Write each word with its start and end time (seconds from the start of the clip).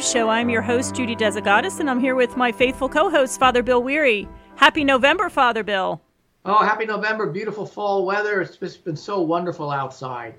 News 0.00 0.10
Show. 0.10 0.30
I'm 0.30 0.48
your 0.48 0.62
host, 0.62 0.94
Judy 0.94 1.14
Desigatis, 1.14 1.78
and 1.78 1.90
I'm 1.90 2.00
here 2.00 2.14
with 2.14 2.34
my 2.34 2.50
faithful 2.50 2.88
co 2.88 3.10
host, 3.10 3.38
Father 3.38 3.62
Bill 3.62 3.82
Weary. 3.82 4.26
Happy 4.56 4.82
November, 4.82 5.28
Father 5.28 5.62
Bill. 5.62 6.00
Oh, 6.46 6.64
happy 6.64 6.86
November. 6.86 7.26
Beautiful 7.26 7.66
fall 7.66 8.06
weather. 8.06 8.40
It's 8.40 8.56
just 8.56 8.82
been 8.82 8.96
so 8.96 9.20
wonderful 9.20 9.70
outside. 9.70 10.36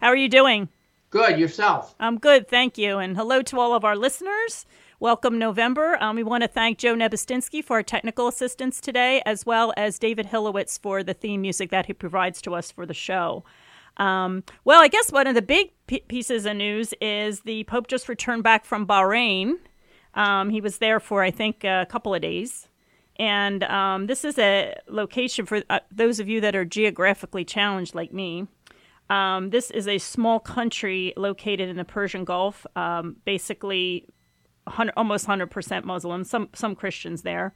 How 0.00 0.08
are 0.08 0.16
you 0.16 0.28
doing? 0.28 0.68
Good. 1.10 1.38
Yourself? 1.38 1.94
I'm 2.00 2.18
good, 2.18 2.48
thank 2.48 2.76
you. 2.76 2.98
And 2.98 3.16
hello 3.16 3.42
to 3.42 3.60
all 3.60 3.74
of 3.74 3.84
our 3.84 3.94
listeners. 3.94 4.66
Welcome, 4.98 5.38
November. 5.38 5.96
Um, 6.00 6.16
we 6.16 6.24
want 6.24 6.42
to 6.42 6.48
thank 6.48 6.78
Joe 6.78 6.96
Nebustinsky 6.96 7.62
for 7.62 7.76
our 7.76 7.84
technical 7.84 8.26
assistance 8.26 8.80
today, 8.80 9.22
as 9.24 9.46
well 9.46 9.72
as 9.76 10.00
David 10.00 10.26
Hillowitz 10.26 10.80
for 10.80 11.04
the 11.04 11.14
theme 11.14 11.42
music 11.42 11.70
that 11.70 11.86
he 11.86 11.92
provides 11.92 12.42
to 12.42 12.56
us 12.56 12.72
for 12.72 12.84
the 12.84 12.92
show. 12.92 13.44
Um, 13.96 14.44
well, 14.64 14.82
I 14.82 14.88
guess 14.88 15.10
one 15.10 15.26
of 15.26 15.34
the 15.34 15.42
big 15.42 15.72
p- 15.86 16.04
pieces 16.08 16.46
of 16.46 16.56
news 16.56 16.92
is 17.00 17.40
the 17.40 17.64
Pope 17.64 17.88
just 17.88 18.08
returned 18.08 18.42
back 18.42 18.64
from 18.64 18.86
Bahrain. 18.86 19.54
Um, 20.14 20.50
he 20.50 20.60
was 20.60 20.78
there 20.78 21.00
for, 21.00 21.22
I 21.22 21.30
think, 21.30 21.64
a 21.64 21.86
couple 21.88 22.14
of 22.14 22.22
days. 22.22 22.68
And 23.18 23.64
um, 23.64 24.06
this 24.06 24.24
is 24.24 24.38
a 24.38 24.74
location 24.88 25.46
for 25.46 25.62
uh, 25.70 25.80
those 25.90 26.20
of 26.20 26.28
you 26.28 26.40
that 26.42 26.54
are 26.54 26.64
geographically 26.64 27.44
challenged 27.44 27.94
like 27.94 28.12
me. 28.12 28.46
Um, 29.08 29.50
this 29.50 29.70
is 29.70 29.86
a 29.86 29.98
small 29.98 30.40
country 30.40 31.14
located 31.16 31.68
in 31.68 31.76
the 31.76 31.84
Persian 31.84 32.24
Gulf, 32.24 32.66
um, 32.74 33.16
basically 33.24 34.06
100, 34.64 34.92
almost 34.96 35.26
100% 35.26 35.84
Muslim, 35.84 36.24
some, 36.24 36.48
some 36.54 36.74
Christians 36.74 37.22
there. 37.22 37.54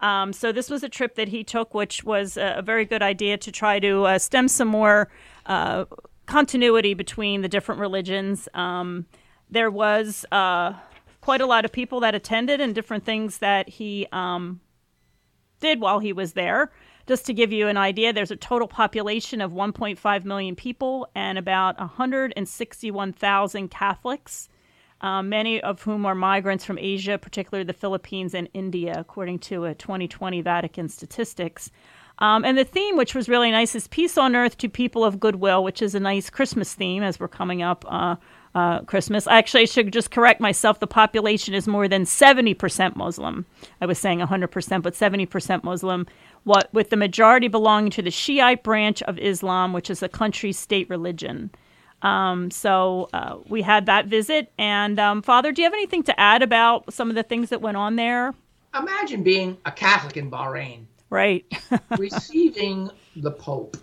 Um, 0.00 0.32
so 0.32 0.52
this 0.52 0.68
was 0.68 0.82
a 0.82 0.88
trip 0.88 1.14
that 1.14 1.28
he 1.28 1.44
took, 1.44 1.74
which 1.74 2.04
was 2.04 2.36
a, 2.36 2.56
a 2.58 2.62
very 2.62 2.84
good 2.84 3.02
idea 3.02 3.38
to 3.38 3.52
try 3.52 3.78
to 3.78 4.04
uh, 4.04 4.18
stem 4.18 4.48
some 4.48 4.68
more 4.68 5.08
uh, 5.46 5.84
continuity 6.26 6.94
between 6.94 7.42
the 7.42 7.48
different 7.48 7.80
religions. 7.80 8.48
Um, 8.54 9.06
there 9.50 9.70
was 9.70 10.24
uh, 10.32 10.74
quite 11.20 11.40
a 11.40 11.46
lot 11.46 11.64
of 11.64 11.72
people 11.72 12.00
that 12.00 12.14
attended 12.14 12.60
and 12.60 12.74
different 12.74 13.04
things 13.04 13.38
that 13.38 13.68
he 13.68 14.06
um, 14.12 14.60
did 15.60 15.80
while 15.80 15.98
he 15.98 16.12
was 16.12 16.32
there. 16.32 16.72
Just 17.06 17.26
to 17.26 17.34
give 17.34 17.52
you 17.52 17.66
an 17.68 17.76
idea, 17.76 18.12
there's 18.12 18.30
a 18.30 18.36
total 18.36 18.68
population 18.68 19.40
of 19.40 19.52
1.5 19.52 20.24
million 20.24 20.54
people 20.54 21.08
and 21.14 21.36
about 21.36 21.78
161,000 21.78 23.70
Catholics 23.70 24.48
um, 25.02 25.28
many 25.28 25.60
of 25.60 25.82
whom 25.82 26.06
are 26.06 26.14
migrants 26.14 26.64
from 26.64 26.78
Asia, 26.78 27.18
particularly 27.18 27.64
the 27.64 27.72
Philippines 27.72 28.34
and 28.34 28.48
India, 28.54 28.94
according 28.96 29.40
to 29.40 29.64
a 29.64 29.74
2020 29.74 30.40
Vatican 30.40 30.88
statistics. 30.88 31.70
Um, 32.22 32.44
and 32.44 32.56
the 32.56 32.62
theme, 32.62 32.96
which 32.96 33.16
was 33.16 33.28
really 33.28 33.50
nice, 33.50 33.74
is 33.74 33.88
Peace 33.88 34.16
on 34.16 34.36
Earth 34.36 34.56
to 34.58 34.68
People 34.68 35.04
of 35.04 35.18
Goodwill, 35.18 35.64
which 35.64 35.82
is 35.82 35.96
a 35.96 36.00
nice 36.00 36.30
Christmas 36.30 36.72
theme 36.72 37.02
as 37.02 37.18
we're 37.18 37.26
coming 37.26 37.62
up 37.62 37.84
uh, 37.88 38.14
uh, 38.54 38.82
Christmas. 38.82 39.26
Actually, 39.26 39.62
I 39.62 39.66
should 39.66 39.92
just 39.92 40.12
correct 40.12 40.40
myself. 40.40 40.78
The 40.78 40.86
population 40.86 41.52
is 41.52 41.66
more 41.66 41.88
than 41.88 42.04
70% 42.04 42.94
Muslim. 42.94 43.44
I 43.80 43.86
was 43.86 43.98
saying 43.98 44.20
100%, 44.20 44.82
but 44.82 44.94
70% 44.94 45.64
Muslim, 45.64 46.06
what, 46.44 46.72
with 46.72 46.90
the 46.90 46.96
majority 46.96 47.48
belonging 47.48 47.90
to 47.90 48.02
the 48.02 48.12
Shiite 48.12 48.62
branch 48.62 49.02
of 49.02 49.18
Islam, 49.18 49.72
which 49.72 49.90
is 49.90 49.98
the 49.98 50.08
country's 50.08 50.56
state 50.56 50.88
religion. 50.88 51.50
Um, 52.02 52.52
so 52.52 53.08
uh, 53.12 53.38
we 53.48 53.62
had 53.62 53.86
that 53.86 54.06
visit. 54.06 54.52
And 54.58 55.00
um, 55.00 55.22
Father, 55.22 55.50
do 55.50 55.60
you 55.60 55.66
have 55.66 55.74
anything 55.74 56.04
to 56.04 56.20
add 56.20 56.42
about 56.42 56.92
some 56.94 57.08
of 57.08 57.16
the 57.16 57.24
things 57.24 57.48
that 57.50 57.60
went 57.60 57.76
on 57.76 57.96
there? 57.96 58.32
Imagine 58.78 59.24
being 59.24 59.58
a 59.66 59.72
Catholic 59.72 60.16
in 60.16 60.30
Bahrain, 60.30 60.84
right? 61.12 61.44
receiving 61.98 62.90
the 63.16 63.30
Pope. 63.30 63.76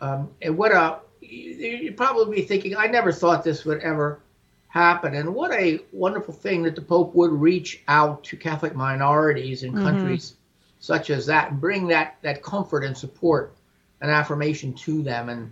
Um, 0.00 0.28
and 0.42 0.56
what 0.56 0.72
a 0.72 0.98
you'd 1.20 1.96
probably 1.96 2.36
be 2.36 2.42
thinking, 2.42 2.76
I 2.76 2.86
never 2.86 3.10
thought 3.10 3.42
this 3.42 3.64
would 3.64 3.80
ever 3.80 4.20
happen. 4.68 5.14
And 5.14 5.34
what 5.34 5.52
a 5.52 5.80
wonderful 5.92 6.34
thing 6.34 6.62
that 6.64 6.76
the 6.76 6.82
Pope 6.82 7.14
would 7.14 7.32
reach 7.32 7.82
out 7.88 8.22
to 8.24 8.36
Catholic 8.36 8.76
minorities 8.76 9.62
in 9.62 9.72
mm-hmm. 9.72 9.82
countries 9.82 10.34
such 10.78 11.10
as 11.10 11.26
that 11.26 11.50
and 11.50 11.60
bring 11.60 11.88
that 11.88 12.16
that 12.22 12.42
comfort 12.42 12.84
and 12.84 12.96
support 12.96 13.56
and 14.00 14.10
affirmation 14.10 14.74
to 14.74 15.02
them. 15.02 15.30
And 15.30 15.50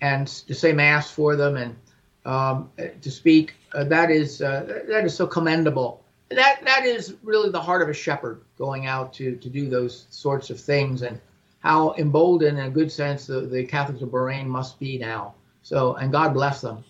and 0.00 0.26
to 0.26 0.54
say 0.54 0.72
mass 0.72 1.10
for 1.10 1.36
them 1.36 1.56
and 1.56 1.76
um, 2.24 2.70
to 3.00 3.10
speak. 3.10 3.54
Uh, 3.72 3.84
that 3.84 4.10
is 4.10 4.42
uh, 4.42 4.82
that 4.88 5.04
is 5.04 5.14
so 5.14 5.26
commendable. 5.26 6.02
That 6.30 6.60
that 6.64 6.84
is 6.84 7.14
really 7.22 7.50
the 7.50 7.60
heart 7.60 7.82
of 7.82 7.88
a 7.88 7.94
shepherd 7.94 8.42
going 8.56 8.86
out 8.86 9.12
to 9.14 9.36
to 9.36 9.48
do 9.48 9.68
those 9.68 10.06
sorts 10.10 10.50
of 10.50 10.60
things 10.60 11.02
and 11.02 11.20
how 11.60 11.94
emboldened 11.98 12.58
in 12.58 12.66
a 12.66 12.70
good 12.70 12.92
sense 12.92 13.26
the, 13.26 13.40
the 13.40 13.64
Catholics 13.64 14.02
of 14.02 14.10
Bahrain 14.10 14.46
must 14.46 14.78
be 14.78 14.98
now. 14.98 15.34
So 15.62 15.94
and 15.94 16.12
God 16.12 16.34
bless 16.34 16.60
them. 16.60 16.84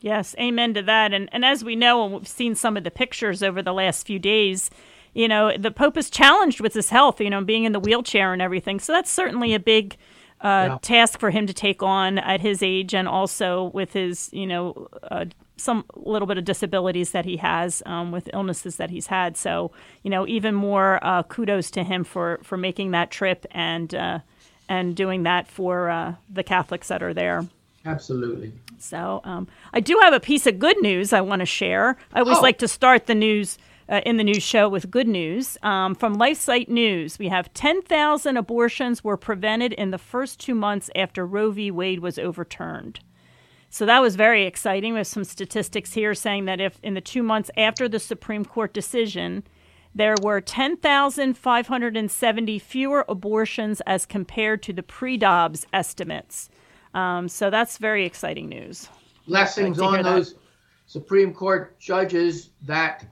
Yes, 0.00 0.34
amen 0.38 0.74
to 0.74 0.82
that. 0.82 1.12
And 1.12 1.28
and 1.32 1.44
as 1.44 1.64
we 1.64 1.76
know, 1.76 2.04
and 2.04 2.14
we've 2.14 2.28
seen 2.28 2.54
some 2.54 2.76
of 2.76 2.84
the 2.84 2.90
pictures 2.90 3.42
over 3.42 3.62
the 3.62 3.72
last 3.72 4.06
few 4.06 4.18
days, 4.18 4.70
you 5.14 5.28
know, 5.28 5.56
the 5.56 5.70
Pope 5.70 5.96
is 5.96 6.10
challenged 6.10 6.60
with 6.60 6.74
his 6.74 6.90
health, 6.90 7.20
you 7.20 7.30
know, 7.30 7.42
being 7.42 7.64
in 7.64 7.72
the 7.72 7.80
wheelchair 7.80 8.32
and 8.32 8.40
everything. 8.40 8.80
So 8.80 8.92
that's 8.92 9.10
certainly 9.10 9.54
a 9.54 9.60
big 9.60 9.96
uh, 10.42 10.68
yeah. 10.70 10.78
task 10.82 11.18
for 11.18 11.30
him 11.30 11.46
to 11.46 11.54
take 11.54 11.82
on 11.82 12.18
at 12.18 12.40
his 12.40 12.62
age 12.62 12.94
and 12.94 13.06
also 13.06 13.64
with 13.74 13.92
his, 13.92 14.30
you 14.32 14.46
know, 14.46 14.88
uh, 15.10 15.26
some 15.56 15.84
little 15.94 16.26
bit 16.26 16.38
of 16.38 16.44
disabilities 16.44 17.10
that 17.10 17.26
he 17.26 17.36
has 17.36 17.82
um, 17.84 18.10
with 18.10 18.30
illnesses 18.32 18.76
that 18.76 18.88
he's 18.90 19.08
had. 19.08 19.36
So, 19.36 19.70
you 20.02 20.10
know, 20.10 20.26
even 20.26 20.54
more 20.54 20.98
uh, 21.02 21.22
kudos 21.24 21.70
to 21.72 21.82
him 21.82 22.04
for, 22.04 22.40
for 22.42 22.56
making 22.56 22.92
that 22.92 23.10
trip 23.10 23.46
and 23.50 23.94
uh, 23.94 24.20
and 24.68 24.94
doing 24.94 25.24
that 25.24 25.48
for 25.48 25.90
uh, 25.90 26.14
the 26.32 26.44
Catholics 26.44 26.88
that 26.88 27.02
are 27.02 27.12
there. 27.12 27.44
Absolutely. 27.84 28.52
So, 28.78 29.20
um, 29.24 29.48
I 29.72 29.80
do 29.80 29.98
have 30.02 30.14
a 30.14 30.20
piece 30.20 30.46
of 30.46 30.58
good 30.58 30.80
news 30.80 31.12
I 31.12 31.20
want 31.20 31.40
to 31.40 31.46
share. 31.46 31.96
I 32.14 32.20
always 32.20 32.38
oh. 32.38 32.42
like 32.42 32.58
to 32.58 32.68
start 32.68 33.06
the 33.06 33.14
news 33.14 33.58
uh, 33.90 34.00
in 34.06 34.16
the 34.16 34.24
news 34.24 34.42
show 34.42 34.68
with 34.68 34.90
good 34.90 35.08
news. 35.08 35.56
Um, 35.62 35.94
from 35.94 36.16
LifeSite 36.16 36.68
News, 36.68 37.18
we 37.18 37.28
have 37.28 37.54
10,000 37.54 38.36
abortions 38.36 39.02
were 39.02 39.16
prevented 39.16 39.72
in 39.72 39.90
the 39.90 39.98
first 39.98 40.38
two 40.38 40.54
months 40.54 40.90
after 40.94 41.26
Roe 41.26 41.50
v. 41.50 41.72
Wade 41.72 42.00
was 42.00 42.18
overturned. 42.18 43.00
So 43.68 43.84
that 43.86 44.00
was 44.00 44.16
very 44.16 44.46
exciting. 44.46 44.94
With 44.94 45.06
some 45.06 45.24
statistics 45.24 45.92
here 45.92 46.14
saying 46.14 46.46
that 46.46 46.60
if 46.60 46.78
in 46.82 46.94
the 46.94 47.00
two 47.00 47.22
months 47.22 47.50
after 47.56 47.88
the 47.88 47.98
Supreme 47.98 48.44
Court 48.44 48.72
decision, 48.72 49.42
there 49.94 50.14
were 50.22 50.40
10,570 50.40 52.58
fewer 52.58 53.04
abortions 53.08 53.80
as 53.82 54.06
compared 54.06 54.62
to 54.64 54.72
the 54.72 54.82
pre 54.82 55.16
Dobbs 55.16 55.66
estimates. 55.72 56.50
Um, 56.94 57.28
so 57.28 57.50
that's 57.50 57.78
very 57.78 58.04
exciting 58.04 58.48
news. 58.48 58.88
Blessings 59.28 59.78
on 59.80 60.02
those 60.02 60.34
Supreme 60.86 61.32
Court 61.32 61.78
judges 61.78 62.50
that 62.62 63.06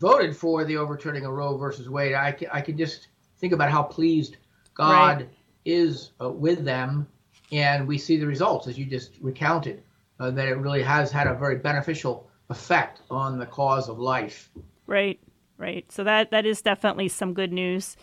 voted 0.00 0.34
for 0.34 0.64
the 0.64 0.76
overturning 0.76 1.26
of 1.26 1.32
Roe 1.32 1.56
versus 1.56 1.88
Wade, 1.88 2.14
I 2.14 2.32
can, 2.32 2.48
I 2.52 2.60
can 2.60 2.76
just 2.76 3.08
think 3.38 3.52
about 3.52 3.70
how 3.70 3.82
pleased 3.82 4.38
God 4.74 5.18
right. 5.18 5.28
is 5.64 6.12
uh, 6.20 6.30
with 6.30 6.64
them. 6.64 7.06
And 7.52 7.86
we 7.86 7.98
see 7.98 8.16
the 8.16 8.26
results, 8.26 8.66
as 8.66 8.78
you 8.78 8.86
just 8.86 9.12
recounted, 9.20 9.82
uh, 10.18 10.30
that 10.30 10.48
it 10.48 10.56
really 10.56 10.82
has 10.82 11.12
had 11.12 11.26
a 11.26 11.34
very 11.34 11.56
beneficial 11.56 12.28
effect 12.48 13.02
on 13.10 13.38
the 13.38 13.46
cause 13.46 13.88
of 13.88 13.98
life. 13.98 14.50
Right, 14.86 15.20
right. 15.58 15.90
So 15.92 16.04
that, 16.04 16.30
that 16.30 16.46
is 16.46 16.62
definitely 16.62 17.08
some 17.08 17.34
good 17.34 17.52
news. 17.52 17.96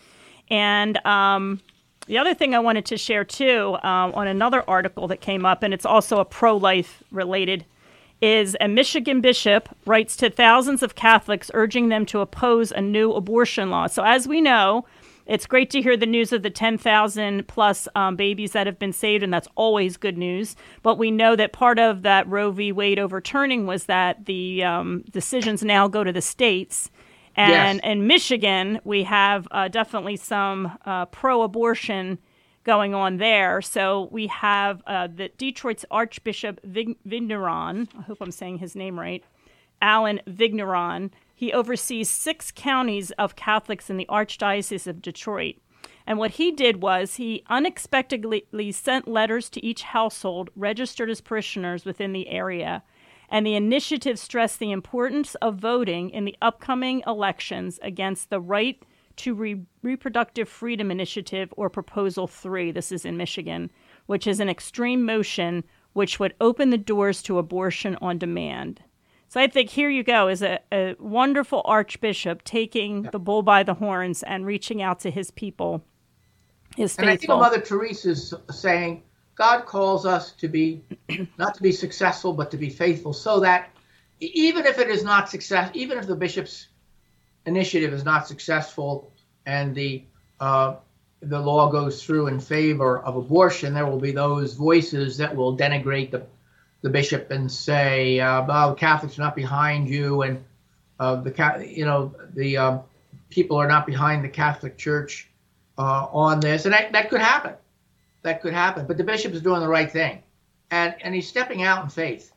And 0.50 1.04
um, 1.06 1.60
the 2.06 2.18
other 2.18 2.34
thing 2.34 2.54
I 2.54 2.58
wanted 2.58 2.86
to 2.86 2.96
share 2.96 3.24
too 3.24 3.76
uh, 3.82 4.12
on 4.14 4.26
another 4.26 4.62
article 4.68 5.08
that 5.08 5.20
came 5.20 5.44
up, 5.44 5.62
and 5.62 5.74
it's 5.74 5.86
also 5.86 6.20
a 6.20 6.24
pro 6.24 6.56
life 6.56 7.02
related 7.10 7.64
is 8.20 8.56
a 8.60 8.68
Michigan 8.68 9.20
bishop 9.20 9.68
writes 9.86 10.16
to 10.16 10.30
thousands 10.30 10.82
of 10.82 10.94
Catholics 10.94 11.50
urging 11.54 11.88
them 11.88 12.04
to 12.06 12.20
oppose 12.20 12.72
a 12.72 12.80
new 12.80 13.12
abortion 13.12 13.70
law. 13.70 13.86
So, 13.86 14.02
as 14.02 14.26
we 14.26 14.40
know, 14.40 14.84
it's 15.28 15.46
great 15.46 15.68
to 15.70 15.82
hear 15.82 15.96
the 15.96 16.06
news 16.06 16.32
of 16.32 16.42
the 16.42 16.50
10,000 16.50 17.46
plus 17.46 17.86
um, 17.94 18.16
babies 18.16 18.52
that 18.52 18.66
have 18.66 18.78
been 18.78 18.94
saved, 18.94 19.22
and 19.22 19.32
that's 19.32 19.48
always 19.56 19.98
good 19.98 20.16
news. 20.16 20.56
But 20.82 20.96
we 20.96 21.10
know 21.10 21.36
that 21.36 21.52
part 21.52 21.78
of 21.78 22.02
that 22.02 22.26
Roe 22.26 22.50
v. 22.50 22.72
Wade 22.72 22.98
overturning 22.98 23.66
was 23.66 23.84
that 23.84 24.24
the 24.24 24.64
um, 24.64 25.04
decisions 25.10 25.62
now 25.62 25.86
go 25.86 26.02
to 26.02 26.12
the 26.12 26.22
states. 26.22 26.90
And 27.36 27.78
yes. 27.78 27.80
in 27.84 28.06
Michigan, 28.06 28.80
we 28.84 29.04
have 29.04 29.46
uh, 29.50 29.68
definitely 29.68 30.16
some 30.16 30.76
uh, 30.86 31.06
pro 31.06 31.42
abortion 31.42 32.18
going 32.68 32.94
on 32.94 33.16
there. 33.16 33.62
So 33.62 34.10
we 34.12 34.26
have 34.26 34.82
uh, 34.86 35.06
the 35.06 35.30
Detroit's 35.38 35.86
Archbishop 35.90 36.60
Vig- 36.62 36.98
Vigneron. 37.06 37.88
I 37.98 38.02
hope 38.02 38.18
I'm 38.20 38.30
saying 38.30 38.58
his 38.58 38.76
name 38.76 39.00
right. 39.00 39.24
Allen 39.80 40.20
Vigneron. 40.26 41.10
He 41.34 41.50
oversees 41.50 42.10
six 42.10 42.52
counties 42.54 43.10
of 43.12 43.36
Catholics 43.36 43.88
in 43.88 43.96
the 43.96 44.04
Archdiocese 44.10 44.86
of 44.86 45.00
Detroit. 45.00 45.54
And 46.06 46.18
what 46.18 46.32
he 46.32 46.52
did 46.52 46.82
was 46.82 47.14
he 47.14 47.42
unexpectedly 47.48 48.72
sent 48.72 49.08
letters 49.08 49.48
to 49.48 49.64
each 49.64 49.84
household 49.84 50.50
registered 50.54 51.08
as 51.08 51.22
parishioners 51.22 51.86
within 51.86 52.12
the 52.12 52.28
area. 52.28 52.82
And 53.30 53.46
the 53.46 53.54
initiative 53.54 54.18
stressed 54.18 54.58
the 54.58 54.72
importance 54.72 55.36
of 55.36 55.56
voting 55.56 56.10
in 56.10 56.26
the 56.26 56.36
upcoming 56.42 57.02
elections 57.06 57.78
against 57.82 58.28
the 58.28 58.40
right 58.42 58.82
to 59.18 59.34
Re- 59.34 59.62
Reproductive 59.82 60.48
Freedom 60.48 60.90
Initiative, 60.90 61.52
or 61.56 61.70
Proposal 61.70 62.26
3. 62.26 62.70
This 62.70 62.92
is 62.92 63.04
in 63.04 63.16
Michigan, 63.16 63.70
which 64.06 64.26
is 64.26 64.40
an 64.40 64.48
extreme 64.48 65.04
motion 65.04 65.64
which 65.92 66.20
would 66.20 66.34
open 66.40 66.70
the 66.70 66.78
doors 66.78 67.22
to 67.22 67.38
abortion 67.38 67.96
on 68.00 68.18
demand. 68.18 68.82
So 69.28 69.40
I 69.40 69.46
think 69.46 69.70
here 69.70 69.90
you 69.90 70.02
go 70.02 70.28
is 70.28 70.42
a, 70.42 70.60
a 70.72 70.94
wonderful 70.98 71.62
archbishop 71.64 72.44
taking 72.44 73.04
yeah. 73.04 73.10
the 73.10 73.18
bull 73.18 73.42
by 73.42 73.62
the 73.62 73.74
horns 73.74 74.22
and 74.22 74.46
reaching 74.46 74.80
out 74.80 75.00
to 75.00 75.10
his 75.10 75.30
people. 75.30 75.84
His 76.76 76.96
and 76.96 77.06
faithful. 77.06 77.34
I 77.34 77.50
think 77.50 77.52
Mother 77.52 77.60
Teresa's 77.60 78.32
saying 78.50 79.02
God 79.34 79.66
calls 79.66 80.06
us 80.06 80.32
to 80.32 80.48
be 80.48 80.82
not 81.38 81.54
to 81.54 81.62
be 81.62 81.72
successful, 81.72 82.32
but 82.32 82.50
to 82.50 82.56
be 82.56 82.70
faithful, 82.70 83.12
so 83.12 83.40
that 83.40 83.70
even 84.20 84.66
if 84.66 84.78
it 84.78 84.88
is 84.88 85.04
not 85.04 85.28
success, 85.28 85.70
even 85.74 85.98
if 85.98 86.06
the 86.06 86.16
bishop's 86.16 86.68
initiative 87.48 87.92
is 87.92 88.04
not 88.04 88.28
successful, 88.28 89.10
and 89.46 89.74
the 89.74 90.04
uh, 90.38 90.76
the 91.20 91.40
law 91.40 91.68
goes 91.70 92.04
through 92.04 92.28
in 92.28 92.38
favor 92.38 93.00
of 93.00 93.16
abortion, 93.16 93.74
there 93.74 93.86
will 93.86 93.98
be 93.98 94.12
those 94.12 94.54
voices 94.54 95.16
that 95.16 95.34
will 95.34 95.56
denigrate 95.56 96.12
the 96.12 96.24
the 96.80 96.88
bishop 96.88 97.32
and 97.32 97.50
say, 97.50 98.20
uh, 98.20 98.46
"Oh, 98.48 98.74
Catholics 98.74 99.18
are 99.18 99.22
not 99.22 99.34
behind 99.34 99.88
you," 99.88 100.22
and 100.22 100.44
uh, 101.00 101.16
the 101.16 101.66
you 101.66 101.84
know 101.84 102.14
the 102.34 102.56
um, 102.56 102.80
people 103.30 103.56
are 103.56 103.66
not 103.66 103.84
behind 103.86 104.22
the 104.22 104.28
Catholic 104.28 104.78
Church 104.78 105.28
uh, 105.76 106.06
on 106.12 106.38
this, 106.38 106.66
and 106.66 106.74
that, 106.74 106.92
that 106.92 107.10
could 107.10 107.20
happen. 107.20 107.54
That 108.22 108.40
could 108.42 108.52
happen. 108.52 108.86
But 108.86 108.96
the 108.96 109.04
bishop 109.04 109.32
is 109.32 109.42
doing 109.42 109.60
the 109.60 109.68
right 109.68 109.90
thing, 109.90 110.22
and 110.70 110.94
and 111.02 111.14
he's 111.14 111.26
stepping 111.26 111.62
out 111.62 111.82
in 111.82 111.90
faith, 111.90 112.32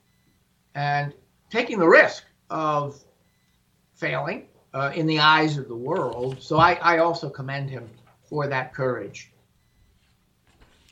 and 0.74 1.14
taking 1.52 1.78
the 1.78 1.88
risk 1.88 2.24
of 2.50 3.00
failing 3.94 4.48
uh, 4.74 4.92
in 4.96 5.06
the 5.06 5.20
eyes 5.20 5.58
of 5.58 5.68
the 5.68 5.76
world. 5.76 6.38
So 6.42 6.58
I, 6.58 6.74
I 6.74 6.98
also 7.00 7.30
commend 7.30 7.70
him 7.70 7.90
for 8.24 8.48
that 8.48 8.74
courage. 8.74 9.32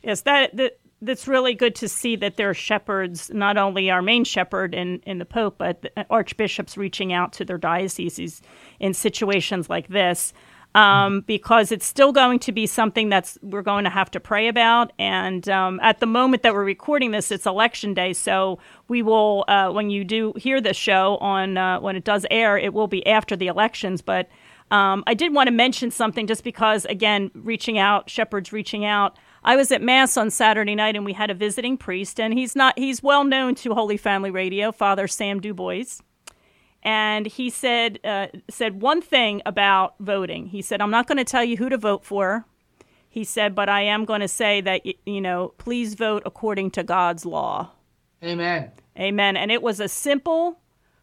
Yes, 0.02 0.22
that, 0.22 0.56
that 0.56 0.78
that's 1.02 1.26
really 1.26 1.54
good 1.54 1.74
to 1.76 1.88
see 1.88 2.16
that 2.16 2.36
there 2.36 2.50
are 2.50 2.54
shepherds, 2.54 3.30
not 3.32 3.56
only 3.56 3.90
our 3.90 4.02
main 4.02 4.24
shepherd 4.24 4.74
in, 4.74 5.00
in 5.06 5.18
the 5.18 5.24
Pope, 5.24 5.56
but 5.58 5.90
archbishops 6.10 6.76
reaching 6.76 7.12
out 7.12 7.32
to 7.34 7.44
their 7.44 7.58
dioceses 7.58 8.42
in 8.78 8.92
situations 8.92 9.70
like 9.70 9.88
this 9.88 10.34
um, 10.74 11.22
because 11.22 11.72
it's 11.72 11.86
still 11.86 12.12
going 12.12 12.38
to 12.40 12.52
be 12.52 12.66
something 12.66 13.08
that's 13.08 13.38
we're 13.42 13.62
going 13.62 13.84
to 13.84 13.90
have 13.90 14.10
to 14.12 14.20
pray 14.20 14.48
about. 14.48 14.92
And 14.98 15.48
um, 15.48 15.80
at 15.82 16.00
the 16.00 16.06
moment 16.06 16.42
that 16.42 16.54
we're 16.54 16.64
recording 16.64 17.10
this, 17.10 17.30
it's 17.30 17.46
election 17.46 17.94
day, 17.94 18.12
so 18.12 18.58
we 18.88 19.02
will 19.02 19.44
uh, 19.48 19.70
when 19.70 19.90
you 19.90 20.04
do 20.04 20.32
hear 20.36 20.60
this 20.60 20.76
show 20.76 21.16
on 21.18 21.56
uh, 21.56 21.80
when 21.80 21.96
it 21.96 22.04
does 22.04 22.26
air, 22.30 22.56
it 22.56 22.72
will 22.72 22.88
be 22.88 23.06
after 23.06 23.36
the 23.36 23.46
elections, 23.46 24.02
but. 24.02 24.28
Um, 24.72 25.02
I 25.08 25.14
did 25.14 25.34
want 25.34 25.48
to 25.48 25.52
mention 25.52 25.90
something 25.90 26.28
just 26.28 26.44
because, 26.44 26.84
again, 26.84 27.32
reaching 27.34 27.76
out, 27.76 28.08
shepherds 28.08 28.52
reaching 28.52 28.84
out. 28.84 29.18
I 29.42 29.56
was 29.56 29.72
at 29.72 29.82
Mass 29.82 30.16
on 30.16 30.30
Saturday 30.30 30.76
night 30.76 30.94
and 30.94 31.04
we 31.04 31.12
had 31.12 31.28
a 31.28 31.34
visiting 31.34 31.76
priest, 31.76 32.20
and 32.20 32.32
he's 32.32 32.54
not, 32.54 32.78
he's 32.78 33.02
well 33.02 33.24
known 33.24 33.56
to 33.56 33.74
Holy 33.74 33.96
Family 33.96 34.30
Radio, 34.30 34.70
Father 34.70 35.08
Sam 35.08 35.40
Dubois 35.40 35.98
and 36.82 37.26
he 37.26 37.50
said 37.50 38.00
uh, 38.04 38.28
said 38.48 38.80
one 38.80 39.02
thing 39.02 39.42
about 39.44 39.94
voting. 40.00 40.46
He 40.46 40.62
said, 40.62 40.80
"I'm 40.80 40.90
not 40.90 41.06
going 41.06 41.18
to 41.18 41.24
tell 41.24 41.44
you 41.44 41.56
who 41.56 41.68
to 41.68 41.76
vote 41.76 42.04
for." 42.04 42.46
He 43.08 43.24
said, 43.24 43.54
"But 43.54 43.68
I 43.68 43.82
am 43.82 44.04
going 44.04 44.20
to 44.20 44.28
say 44.28 44.60
that 44.62 44.82
you 45.06 45.20
know, 45.20 45.52
please 45.58 45.94
vote 45.94 46.22
according 46.24 46.70
to 46.72 46.82
God's 46.82 47.26
law." 47.26 47.70
Amen. 48.22 48.70
Amen. 48.98 49.36
And 49.36 49.50
it 49.50 49.62
was 49.62 49.80
a 49.80 49.88
simple 49.88 50.58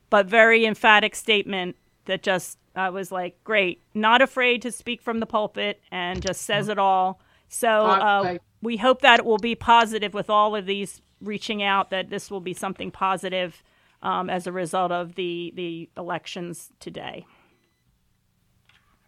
but 0.10 0.26
very 0.26 0.66
emphatic 0.66 1.16
statement 1.16 1.76
that 2.06 2.24
just 2.24 2.58
I 2.76 2.90
was 2.90 3.12
like, 3.12 3.44
"Great, 3.44 3.84
not 3.94 4.22
afraid 4.22 4.62
to 4.64 4.72
speak 4.72 5.02
from 5.02 5.20
the 5.20 5.26
pulpit," 5.28 5.82
and 5.92 6.26
just 6.26 6.42
says 6.42 6.70
it 6.70 6.80
all. 6.80 7.20
So 7.50 7.70
uh, 7.70 8.38
we 8.62 8.78
hope 8.78 9.02
that 9.02 9.20
it 9.20 9.26
will 9.26 9.38
be 9.38 9.56
positive 9.56 10.14
with 10.14 10.30
all 10.30 10.56
of 10.56 10.66
these 10.66 11.02
reaching 11.22 11.62
out. 11.62 11.92
That 11.92 12.10
this 12.10 12.32
will 12.32 12.42
be 12.42 12.54
something 12.54 12.90
positive 12.90 13.62
um, 14.02 14.30
as 14.30 14.48
a 14.48 14.52
result 14.52 14.92
of 14.92 15.16
the, 15.16 15.52
the 15.56 15.90
elections 15.98 16.70
today. 16.80 17.26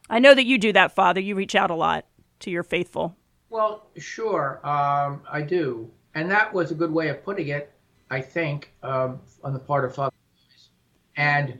I 0.09 0.19
know 0.19 0.33
that 0.33 0.45
you 0.45 0.57
do 0.57 0.73
that, 0.73 0.93
Father. 0.93 1.21
You 1.21 1.35
reach 1.35 1.55
out 1.55 1.69
a 1.69 1.75
lot 1.75 2.05
to 2.39 2.49
your 2.49 2.63
faithful. 2.63 3.15
Well, 3.49 3.87
sure, 3.97 4.59
um, 4.63 5.21
I 5.29 5.41
do. 5.41 5.89
And 6.15 6.29
that 6.31 6.53
was 6.53 6.71
a 6.71 6.75
good 6.75 6.91
way 6.91 7.09
of 7.09 7.23
putting 7.23 7.49
it, 7.49 7.71
I 8.09 8.21
think, 8.21 8.71
um, 8.83 9.19
on 9.43 9.53
the 9.53 9.59
part 9.59 9.85
of 9.85 9.93
Father. 9.93 10.15
And 11.15 11.59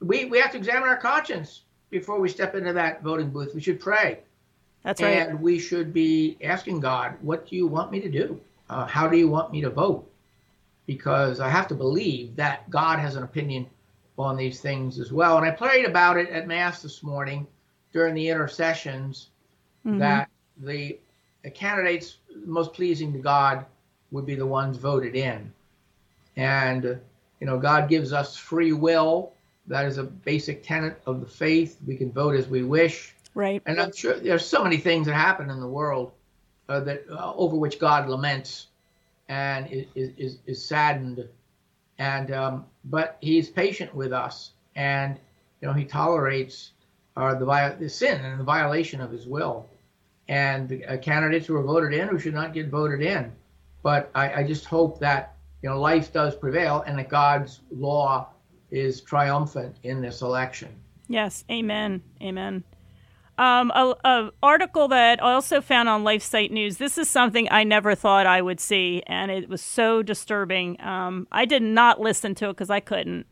we, 0.00 0.26
we 0.26 0.38
have 0.38 0.52
to 0.52 0.58
examine 0.58 0.88
our 0.88 0.96
conscience 0.96 1.62
before 1.90 2.18
we 2.20 2.28
step 2.28 2.54
into 2.54 2.72
that 2.72 3.02
voting 3.02 3.30
booth. 3.30 3.54
We 3.54 3.60
should 3.60 3.80
pray. 3.80 4.20
That's 4.82 5.02
right. 5.02 5.10
And 5.10 5.40
we 5.40 5.58
should 5.58 5.92
be 5.92 6.38
asking 6.42 6.80
God, 6.80 7.14
what 7.20 7.46
do 7.46 7.56
you 7.56 7.66
want 7.66 7.92
me 7.92 8.00
to 8.00 8.08
do? 8.08 8.40
Uh, 8.68 8.86
how 8.86 9.08
do 9.08 9.16
you 9.16 9.28
want 9.28 9.52
me 9.52 9.60
to 9.60 9.70
vote? 9.70 10.09
Because 10.86 11.40
I 11.40 11.48
have 11.48 11.68
to 11.68 11.74
believe 11.74 12.36
that 12.36 12.68
God 12.70 12.98
has 12.98 13.16
an 13.16 13.22
opinion 13.22 13.66
on 14.18 14.36
these 14.36 14.60
things 14.60 14.98
as 14.98 15.12
well. 15.12 15.38
And 15.38 15.46
I 15.46 15.50
prayed 15.50 15.86
about 15.86 16.16
it 16.18 16.28
at 16.30 16.46
Mass 16.46 16.82
this 16.82 17.02
morning 17.02 17.46
during 17.92 18.14
the 18.14 18.28
intercessions 18.28 19.28
mm-hmm. 19.86 19.98
that 19.98 20.28
the, 20.58 20.98
the 21.42 21.50
candidates 21.50 22.18
most 22.44 22.72
pleasing 22.72 23.12
to 23.12 23.18
God 23.18 23.64
would 24.10 24.26
be 24.26 24.34
the 24.34 24.46
ones 24.46 24.76
voted 24.76 25.14
in. 25.14 25.52
And, 26.36 26.84
you 27.40 27.46
know, 27.46 27.58
God 27.58 27.88
gives 27.88 28.12
us 28.12 28.36
free 28.36 28.72
will. 28.72 29.32
That 29.66 29.86
is 29.86 29.98
a 29.98 30.04
basic 30.04 30.62
tenet 30.62 31.00
of 31.06 31.20
the 31.20 31.26
faith. 31.26 31.78
We 31.86 31.96
can 31.96 32.12
vote 32.12 32.34
as 32.34 32.48
we 32.48 32.62
wish. 32.62 33.14
Right. 33.34 33.62
And 33.66 33.80
I'm 33.80 33.92
sure 33.92 34.14
there's 34.14 34.44
so 34.44 34.62
many 34.64 34.78
things 34.78 35.06
that 35.06 35.14
happen 35.14 35.50
in 35.50 35.60
the 35.60 35.68
world 35.68 36.12
uh, 36.68 36.80
that 36.80 37.04
uh, 37.10 37.32
over 37.34 37.56
which 37.56 37.78
God 37.78 38.08
laments 38.08 38.66
and 39.30 39.68
is, 39.70 39.86
is, 39.94 40.38
is 40.44 40.62
saddened. 40.62 41.26
And 41.98 42.32
um, 42.32 42.66
but 42.84 43.16
he's 43.20 43.48
patient 43.48 43.94
with 43.94 44.12
us, 44.12 44.52
and 44.74 45.18
you 45.60 45.68
know 45.68 45.74
he 45.74 45.84
tolerates 45.84 46.72
uh, 47.16 47.34
the, 47.34 47.76
the 47.78 47.88
sin 47.88 48.20
and 48.22 48.40
the 48.40 48.44
violation 48.44 49.00
of 49.00 49.10
his 49.10 49.26
will. 49.26 49.66
And 50.28 50.68
the 50.68 50.84
uh, 50.86 50.96
candidates 50.98 51.46
who 51.46 51.56
are 51.56 51.62
voted 51.62 51.92
in 51.92 52.08
who 52.08 52.18
should 52.18 52.34
not 52.34 52.54
get 52.54 52.68
voted 52.68 53.02
in. 53.02 53.32
But 53.82 54.10
I, 54.14 54.32
I 54.34 54.42
just 54.44 54.64
hope 54.64 55.00
that 55.00 55.34
you 55.62 55.68
know 55.68 55.80
life 55.80 56.12
does 56.12 56.36
prevail 56.36 56.82
and 56.86 56.98
that 56.98 57.08
God's 57.08 57.60
law 57.70 58.28
is 58.70 59.00
triumphant 59.00 59.76
in 59.82 60.00
this 60.00 60.22
election. 60.22 60.68
Yes, 61.08 61.44
amen, 61.50 62.02
amen. 62.22 62.62
Um, 63.40 63.70
a, 63.74 63.94
a, 64.04 64.30
article 64.42 64.88
that 64.88 65.24
I 65.24 65.32
also 65.32 65.62
found 65.62 65.88
on 65.88 66.04
LifeSite 66.04 66.50
News. 66.50 66.76
This 66.76 66.98
is 66.98 67.08
something 67.08 67.48
I 67.50 67.64
never 67.64 67.94
thought 67.94 68.26
I 68.26 68.42
would 68.42 68.60
see, 68.60 69.02
and 69.06 69.30
it 69.30 69.48
was 69.48 69.62
so 69.62 70.02
disturbing. 70.02 70.78
Um, 70.82 71.26
I 71.32 71.46
did 71.46 71.62
not 71.62 71.98
listen 71.98 72.34
to 72.34 72.50
it 72.50 72.52
because 72.52 72.68
I 72.68 72.80
couldn't. 72.80 73.24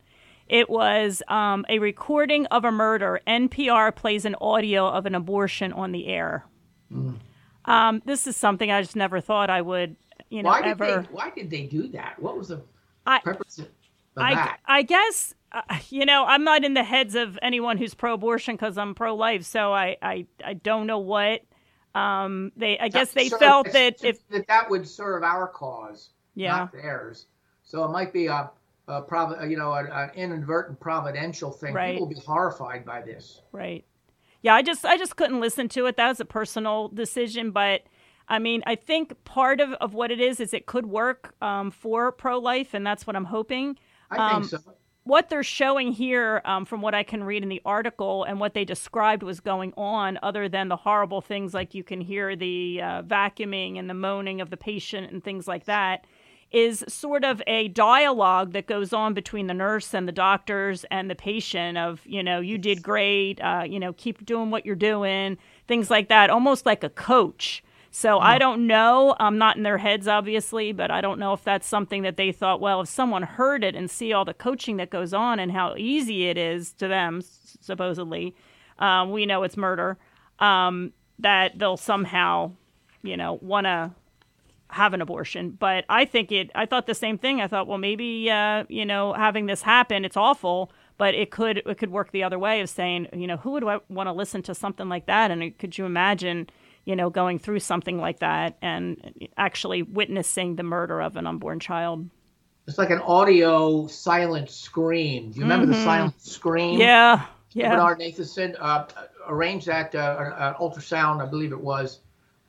It 0.47 0.67
was 0.67 1.21
um, 1.27 1.63
a 1.69 1.77
recording 1.77 2.47
of 2.47 2.65
a 2.65 2.71
murder. 2.71 3.21
NPR 3.27 3.95
plays 3.95 4.25
an 4.25 4.35
audio 4.41 4.87
of 4.87 5.05
an 5.05 5.13
abortion 5.13 5.71
on 5.73 5.91
the 5.91 6.07
air. 6.07 6.43
Mm. 6.91 8.03
this 8.03 8.25
is 8.25 8.35
something 8.35 8.71
I 8.71 8.81
just 8.81 8.95
never 8.95 9.21
thought 9.21 9.51
I 9.51 9.61
would, 9.61 9.95
you 10.31 10.41
know, 10.41 10.49
why 10.49 10.61
ever. 10.61 10.85
Did 10.85 11.03
they, 11.03 11.07
why 11.11 11.29
did 11.29 11.51
they 11.51 11.67
do 11.67 11.87
that? 11.89 12.17
What 12.17 12.35
was 12.35 12.47
the 12.47 12.63
I, 13.05 13.19
purpose 13.19 13.59
of 13.59 13.67
I, 14.17 14.33
that? 14.33 14.59
I 14.65 14.81
guess 14.81 15.35
uh, 15.51 15.61
you 15.89 16.05
know, 16.05 16.25
I'm 16.25 16.43
not 16.43 16.63
in 16.63 16.73
the 16.73 16.83
heads 16.83 17.15
of 17.15 17.39
anyone 17.41 17.77
who's 17.77 17.93
pro-abortion 17.93 18.55
because 18.55 18.77
I'm 18.77 18.93
pro-life, 18.93 19.43
so 19.43 19.73
I, 19.73 19.97
I, 20.01 20.27
I 20.43 20.53
don't 20.53 20.87
know 20.87 20.99
what 20.99 21.41
um, 21.95 22.51
they. 22.55 22.77
I 22.77 22.89
guess 22.89 23.13
they 23.13 23.29
felt 23.29 23.71
that 23.73 24.03
if 24.03 24.27
that 24.29 24.47
that 24.47 24.69
would 24.69 24.87
serve 24.87 25.23
our 25.23 25.47
cause, 25.47 26.09
yeah. 26.35 26.51
not 26.51 26.71
theirs. 26.71 27.25
So 27.63 27.83
it 27.83 27.89
might 27.89 28.13
be 28.13 28.27
a, 28.27 28.51
a 28.87 29.01
prov- 29.01 29.49
you 29.49 29.57
know, 29.57 29.73
an 29.73 30.11
inadvertent 30.15 30.79
providential 30.79 31.51
thing. 31.51 31.73
Right. 31.73 31.93
People 31.93 32.07
will 32.07 32.15
be 32.15 32.21
horrified 32.21 32.85
by 32.85 33.01
this. 33.01 33.41
Right. 33.51 33.85
Yeah, 34.41 34.55
I 34.55 34.61
just 34.61 34.85
I 34.85 34.97
just 34.97 35.15
couldn't 35.15 35.39
listen 35.39 35.67
to 35.69 35.87
it. 35.87 35.97
That 35.97 36.09
was 36.09 36.19
a 36.19 36.25
personal 36.25 36.89
decision, 36.89 37.51
but. 37.51 37.81
I 38.31 38.37
mean, 38.37 38.61
I 38.67 38.75
think 38.75 39.23
part 39.23 39.59
of, 39.59 39.71
of 39.81 39.95
what 39.95 40.11
it 40.11 40.19
is 40.19 40.39
is 40.39 40.53
it 40.53 40.67
could 40.67 40.85
work 40.85 41.33
um, 41.41 41.71
for 41.71 42.11
pro 42.11 42.37
life, 42.37 42.75
and 42.75 42.85
that's 42.85 43.07
what 43.07 43.15
I'm 43.15 43.25
hoping. 43.25 43.75
I 44.11 44.33
um, 44.33 44.43
think 44.43 44.61
so 44.61 44.75
what 45.09 45.29
they're 45.29 45.41
showing 45.43 45.91
here, 45.91 46.39
um, 46.45 46.65
from 46.65 46.81
what 46.81 46.93
I 46.93 47.01
can 47.01 47.23
read 47.23 47.41
in 47.41 47.49
the 47.49 47.61
article, 47.65 48.23
and 48.23 48.39
what 48.39 48.53
they 48.53 48.63
described 48.63 49.23
was 49.23 49.39
going 49.39 49.73
on, 49.75 50.19
other 50.21 50.47
than 50.47 50.67
the 50.67 50.75
horrible 50.75 51.19
things 51.19 51.53
like 51.53 51.73
you 51.73 51.83
can 51.83 51.99
hear 51.99 52.35
the 52.35 52.79
uh, 52.81 53.01
vacuuming 53.01 53.79
and 53.79 53.89
the 53.89 53.95
moaning 53.95 54.39
of 54.39 54.51
the 54.51 54.57
patient 54.57 55.11
and 55.11 55.23
things 55.23 55.47
like 55.47 55.65
that, 55.65 56.05
is 56.51 56.85
sort 56.87 57.23
of 57.23 57.41
a 57.47 57.67
dialogue 57.69 58.53
that 58.53 58.67
goes 58.67 58.93
on 58.93 59.15
between 59.15 59.47
the 59.47 59.53
nurse 59.53 59.95
and 59.95 60.07
the 60.07 60.11
doctors 60.11 60.85
and 60.91 61.09
the 61.09 61.15
patient 61.15 61.77
of, 61.77 62.01
you 62.05 62.21
know, 62.23 62.39
you 62.39 62.59
did 62.59 62.83
great, 62.83 63.41
uh, 63.41 63.63
you 63.67 63.79
know, 63.79 63.93
keep 63.93 64.23
doing 64.25 64.51
what 64.51 64.65
you're 64.65 64.75
doing, 64.75 65.37
things 65.67 65.89
like 65.89 66.09
that, 66.09 66.29
almost 66.29 66.67
like 66.67 66.83
a 66.83 66.89
coach. 66.89 67.63
So 67.91 68.19
I 68.19 68.37
don't 68.37 68.67
know. 68.67 69.15
I'm 69.19 69.37
not 69.37 69.57
in 69.57 69.63
their 69.63 69.79
heads, 69.79 70.07
obviously, 70.07 70.71
but 70.71 70.91
I 70.91 71.01
don't 71.01 71.19
know 71.19 71.33
if 71.33 71.43
that's 71.43 71.67
something 71.67 72.03
that 72.03 72.17
they 72.17 72.31
thought, 72.31 72.61
well, 72.61 72.81
if 72.81 72.87
someone 72.89 73.23
heard 73.23 73.63
it 73.63 73.75
and 73.75 73.89
see 73.89 74.13
all 74.13 74.25
the 74.25 74.33
coaching 74.33 74.77
that 74.77 74.91
goes 74.91 75.13
on 75.13 75.39
and 75.39 75.51
how 75.51 75.75
easy 75.75 76.27
it 76.27 76.37
is 76.37 76.71
to 76.73 76.87
them, 76.87 77.21
supposedly, 77.61 78.35
um, 78.77 79.11
we 79.11 79.25
know 79.25 79.41
it's 79.43 79.57
murder, 79.57 79.97
um, 80.37 80.93
that 81.17 81.57
they'll 81.57 81.77
somehow, 81.77 82.51
you 83.01 83.17
know, 83.17 83.39
want 83.41 83.65
to 83.65 83.91
have 84.69 84.93
an 84.93 85.01
abortion. 85.01 85.49
But 85.51 85.85
I 85.89 86.05
think 86.05 86.31
it. 86.31 86.51
I 86.53 86.67
thought 86.67 86.85
the 86.85 86.93
same 86.93 87.17
thing. 87.17 87.41
I 87.41 87.47
thought, 87.47 87.67
well, 87.67 87.79
maybe 87.79 88.29
uh, 88.29 88.65
you 88.69 88.85
know, 88.85 89.13
having 89.13 89.47
this 89.47 89.63
happen, 89.63 90.05
it's 90.05 90.15
awful, 90.15 90.71
but 90.99 91.15
it 91.15 91.31
could 91.31 91.63
it 91.65 91.77
could 91.79 91.91
work 91.91 92.11
the 92.11 92.23
other 92.23 92.37
way 92.37 92.61
of 92.61 92.69
saying, 92.69 93.07
you 93.13 93.25
know, 93.25 93.37
who 93.37 93.51
would 93.51 93.63
I 93.63 93.79
want 93.89 94.07
to 94.07 94.13
listen 94.13 94.43
to 94.43 94.53
something 94.53 94.87
like 94.87 95.07
that? 95.07 95.31
And 95.31 95.57
could 95.57 95.77
you 95.77 95.85
imagine? 95.85 96.49
You 96.85 96.95
know, 96.95 97.09
going 97.09 97.37
through 97.39 97.59
something 97.59 97.99
like 97.99 98.19
that 98.19 98.57
and 98.61 99.29
actually 99.37 99.83
witnessing 99.83 100.55
the 100.55 100.63
murder 100.63 101.01
of 101.01 101.17
an 101.17 101.27
unborn 101.27 101.59
child. 101.59 102.09
It's 102.67 102.77
like 102.77 102.89
an 102.91 102.99
audio 102.99 103.87
silent 103.87 104.49
scream. 104.49 105.31
Do 105.31 105.37
you 105.37 105.43
remember 105.43 105.65
mm-hmm. 105.65 105.73
the 105.73 105.83
silent 105.83 106.21
scream? 106.21 106.79
Yeah, 106.79 107.25
yeah. 107.53 107.71
Bernard 107.71 107.99
Nathanson 107.99 108.55
uh, 108.59 108.85
arranged 109.27 109.67
that 109.67 109.93
uh, 109.95 110.33
an 110.37 110.53
ultrasound, 110.55 111.21
I 111.21 111.25
believe 111.25 111.51
it 111.51 111.59
was, 111.59 111.99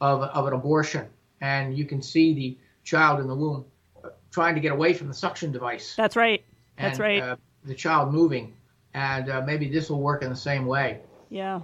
of, 0.00 0.22
of 0.22 0.46
an 0.46 0.52
abortion, 0.52 1.06
and 1.40 1.76
you 1.76 1.84
can 1.84 2.02
see 2.02 2.34
the 2.34 2.58
child 2.84 3.20
in 3.20 3.28
the 3.28 3.34
womb 3.34 3.64
uh, 4.04 4.08
trying 4.30 4.54
to 4.54 4.60
get 4.60 4.72
away 4.72 4.92
from 4.92 5.08
the 5.08 5.14
suction 5.14 5.52
device. 5.52 5.94
That's 5.96 6.16
right. 6.16 6.44
That's 6.78 6.98
and, 6.98 7.00
right. 7.00 7.22
Uh, 7.22 7.36
the 7.64 7.74
child 7.74 8.12
moving, 8.12 8.54
and 8.94 9.30
uh, 9.30 9.42
maybe 9.42 9.68
this 9.68 9.90
will 9.90 10.00
work 10.00 10.22
in 10.22 10.30
the 10.30 10.36
same 10.36 10.66
way. 10.66 11.00
Yeah. 11.28 11.60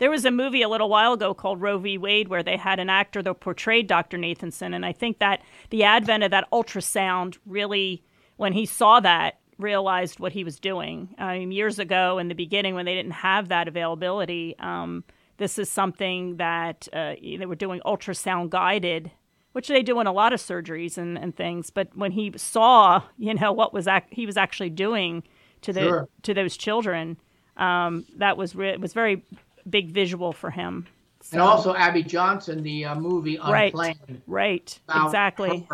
There 0.00 0.10
was 0.10 0.24
a 0.24 0.30
movie 0.30 0.62
a 0.62 0.68
little 0.68 0.88
while 0.88 1.12
ago 1.12 1.34
called 1.34 1.60
Roe 1.60 1.78
v. 1.78 1.98
Wade 1.98 2.28
where 2.28 2.42
they 2.42 2.56
had 2.56 2.80
an 2.80 2.88
actor 2.88 3.22
that 3.22 3.34
portrayed 3.34 3.86
Dr. 3.86 4.16
Nathanson, 4.16 4.74
and 4.74 4.84
I 4.84 4.92
think 4.92 5.18
that 5.18 5.42
the 5.68 5.84
advent 5.84 6.24
of 6.24 6.30
that 6.30 6.50
ultrasound 6.50 7.36
really, 7.44 8.02
when 8.38 8.54
he 8.54 8.64
saw 8.64 9.00
that, 9.00 9.38
realized 9.58 10.18
what 10.18 10.32
he 10.32 10.42
was 10.42 10.58
doing. 10.58 11.14
I 11.18 11.40
mean, 11.40 11.52
years 11.52 11.78
ago 11.78 12.16
in 12.16 12.28
the 12.28 12.34
beginning 12.34 12.74
when 12.74 12.86
they 12.86 12.94
didn't 12.94 13.12
have 13.12 13.48
that 13.48 13.68
availability, 13.68 14.56
um, 14.58 15.04
this 15.36 15.58
is 15.58 15.68
something 15.68 16.38
that 16.38 16.88
uh, 16.94 17.14
they 17.20 17.44
were 17.44 17.54
doing 17.54 17.82
ultrasound 17.84 18.48
guided, 18.48 19.10
which 19.52 19.68
they 19.68 19.82
do 19.82 20.00
in 20.00 20.06
a 20.06 20.12
lot 20.12 20.32
of 20.32 20.40
surgeries 20.40 20.96
and, 20.96 21.18
and 21.18 21.36
things. 21.36 21.68
But 21.68 21.94
when 21.94 22.12
he 22.12 22.32
saw, 22.36 23.02
you 23.18 23.34
know, 23.34 23.52
what 23.52 23.74
was 23.74 23.86
ac- 23.86 24.06
he 24.08 24.24
was 24.24 24.38
actually 24.38 24.70
doing 24.70 25.24
to 25.60 25.74
the 25.74 25.80
sure. 25.80 26.08
to 26.22 26.32
those 26.32 26.56
children, 26.56 27.18
um, 27.58 28.06
that 28.16 28.38
was 28.38 28.54
re- 28.54 28.78
was 28.78 28.94
very 28.94 29.24
big 29.68 29.90
visual 29.90 30.32
for 30.32 30.50
him. 30.50 30.86
So. 31.22 31.34
And 31.34 31.42
also 31.42 31.74
Abby 31.74 32.02
Johnson, 32.02 32.62
the 32.62 32.86
uh, 32.86 32.94
movie 32.94 33.36
Unplanned. 33.36 33.74
Right, 33.74 34.22
right, 34.26 34.78
exactly. 35.04 35.68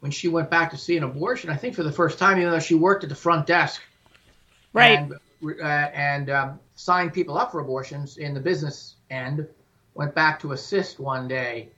when 0.00 0.12
she 0.12 0.28
went 0.28 0.50
back 0.50 0.70
to 0.70 0.76
see 0.76 0.96
an 0.96 1.02
abortion, 1.02 1.50
I 1.50 1.56
think 1.56 1.74
for 1.74 1.82
the 1.82 1.92
first 1.92 2.18
time, 2.18 2.38
even 2.38 2.52
though 2.52 2.60
she 2.60 2.74
worked 2.74 3.02
at 3.02 3.10
the 3.10 3.16
front 3.16 3.46
desk. 3.46 3.82
Right. 4.72 4.98
And, 4.98 5.14
uh, 5.60 5.64
and 5.64 6.30
um, 6.30 6.60
signed 6.74 7.12
people 7.12 7.36
up 7.38 7.52
for 7.52 7.60
abortions 7.60 8.18
in 8.18 8.34
the 8.34 8.40
business 8.40 8.96
end, 9.10 9.46
went 9.94 10.14
back 10.14 10.40
to 10.40 10.52
assist 10.52 11.00
one 11.00 11.28
day 11.28 11.68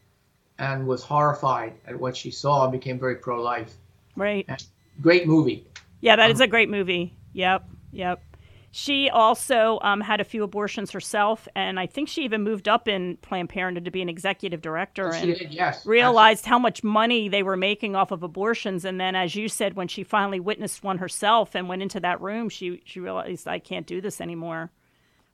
and 0.58 0.86
was 0.86 1.02
horrified 1.02 1.74
at 1.86 1.98
what 1.98 2.16
she 2.16 2.30
saw 2.30 2.64
and 2.64 2.72
became 2.72 2.98
very 2.98 3.16
pro 3.16 3.42
life. 3.42 3.74
Right. 4.16 4.44
And 4.48 4.62
great 5.00 5.26
movie. 5.26 5.66
Yeah, 6.00 6.16
that 6.16 6.26
um, 6.26 6.32
is 6.32 6.40
a 6.40 6.46
great 6.46 6.68
movie. 6.68 7.14
Yep. 7.32 7.68
Yep. 7.92 8.22
She 8.70 9.08
also 9.08 9.78
um, 9.82 10.00
had 10.00 10.20
a 10.20 10.24
few 10.24 10.42
abortions 10.42 10.90
herself, 10.90 11.48
and 11.54 11.80
I 11.80 11.86
think 11.86 12.08
she 12.08 12.24
even 12.24 12.42
moved 12.42 12.68
up 12.68 12.88
in 12.88 13.16
Planned 13.22 13.48
Parenthood 13.48 13.86
to 13.86 13.90
be 13.90 14.02
an 14.02 14.08
executive 14.08 14.60
director. 14.60 15.12
and 15.12 15.34
did, 15.34 15.54
yes. 15.54 15.86
Realized 15.86 16.44
how 16.44 16.58
much 16.58 16.84
money 16.84 17.28
they 17.28 17.42
were 17.42 17.56
making 17.56 17.96
off 17.96 18.10
of 18.10 18.22
abortions, 18.22 18.84
and 18.84 19.00
then, 19.00 19.16
as 19.16 19.34
you 19.34 19.48
said, 19.48 19.74
when 19.74 19.88
she 19.88 20.04
finally 20.04 20.40
witnessed 20.40 20.84
one 20.84 20.98
herself 20.98 21.54
and 21.54 21.68
went 21.68 21.82
into 21.82 22.00
that 22.00 22.20
room, 22.20 22.48
she 22.48 22.82
she 22.84 23.00
realized 23.00 23.48
I 23.48 23.58
can't 23.58 23.86
do 23.86 24.00
this 24.00 24.20
anymore. 24.20 24.70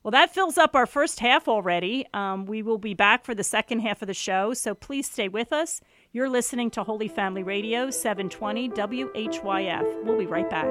Well, 0.02 0.12
that 0.12 0.34
fills 0.34 0.58
up 0.58 0.74
our 0.74 0.86
first 0.86 1.20
half 1.20 1.46
already. 1.46 2.06
Um, 2.12 2.44
we 2.46 2.62
will 2.62 2.78
be 2.78 2.94
back 2.94 3.24
for 3.24 3.34
the 3.34 3.44
second 3.44 3.80
half 3.80 4.02
of 4.02 4.08
the 4.08 4.14
show, 4.14 4.52
so 4.52 4.74
please 4.74 5.08
stay 5.08 5.28
with 5.28 5.52
us. 5.52 5.80
You're 6.12 6.28
listening 6.28 6.70
to 6.72 6.82
Holy 6.82 7.08
Family 7.08 7.44
Radio, 7.44 7.88
720 7.90 8.68
WHYF. 8.70 10.04
We'll 10.04 10.18
be 10.18 10.26
right 10.26 10.50
back. 10.50 10.68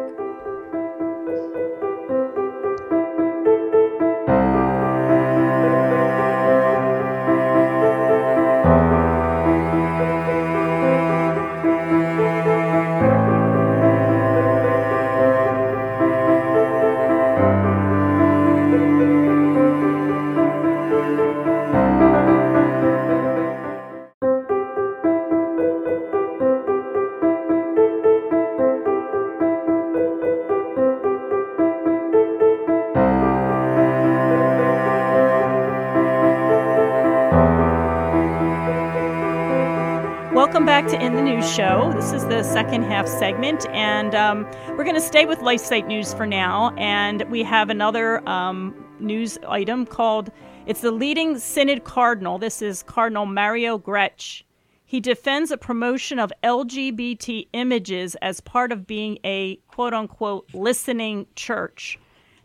To 40.91 41.01
In 41.01 41.15
the 41.15 41.21
News 41.21 41.50
Show. 41.50 41.89
This 41.95 42.12
is 42.12 42.25
the 42.25 42.43
second 42.43 42.83
half 42.83 43.07
segment, 43.07 43.65
and 43.69 44.13
um, 44.13 44.43
we're 44.71 44.83
going 44.83 44.95
to 44.95 45.00
stay 45.00 45.25
with 45.25 45.39
LifeSite 45.39 45.88
News 45.88 46.13
for 46.13 46.27
now. 46.27 46.75
And 46.75 47.24
we 47.31 47.43
have 47.43 47.69
another 47.69 48.27
um, 48.27 48.75
news 49.00 49.38
item 49.48 49.86
called 49.86 50.31
It's 50.65 50.81
the 50.81 50.91
Leading 50.91 51.38
Synod 51.38 51.86
Cardinal. 51.86 52.39
This 52.39 52.62
is 52.62 52.83
Cardinal 52.83 53.25
Mario 53.25 53.79
Grech. 53.79 54.43
He 54.83 55.00
defends 55.00 55.50
a 55.50 55.57
promotion 55.57 56.19
of 56.19 56.33
LGBT 56.43 57.48
images 57.53 58.15
as 58.21 58.41
part 58.41 58.74
of 58.74 58.86
being 58.86 59.17
a 59.24 59.55
quote 59.67 59.93
unquote 59.93 60.50
listening 60.53 61.25
church. 61.38 61.98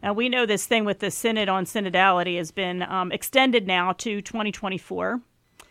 Now, 0.04 0.12
we 0.12 0.28
know 0.28 0.46
this 0.46 0.66
thing 0.66 0.84
with 0.84 1.00
the 1.00 1.10
Synod 1.10 1.48
on 1.48 1.64
Synodality 1.64 2.36
has 2.36 2.52
been 2.52 2.84
um, 2.84 3.10
extended 3.10 3.66
now 3.66 3.90
to 3.94 4.22
2024 4.22 5.20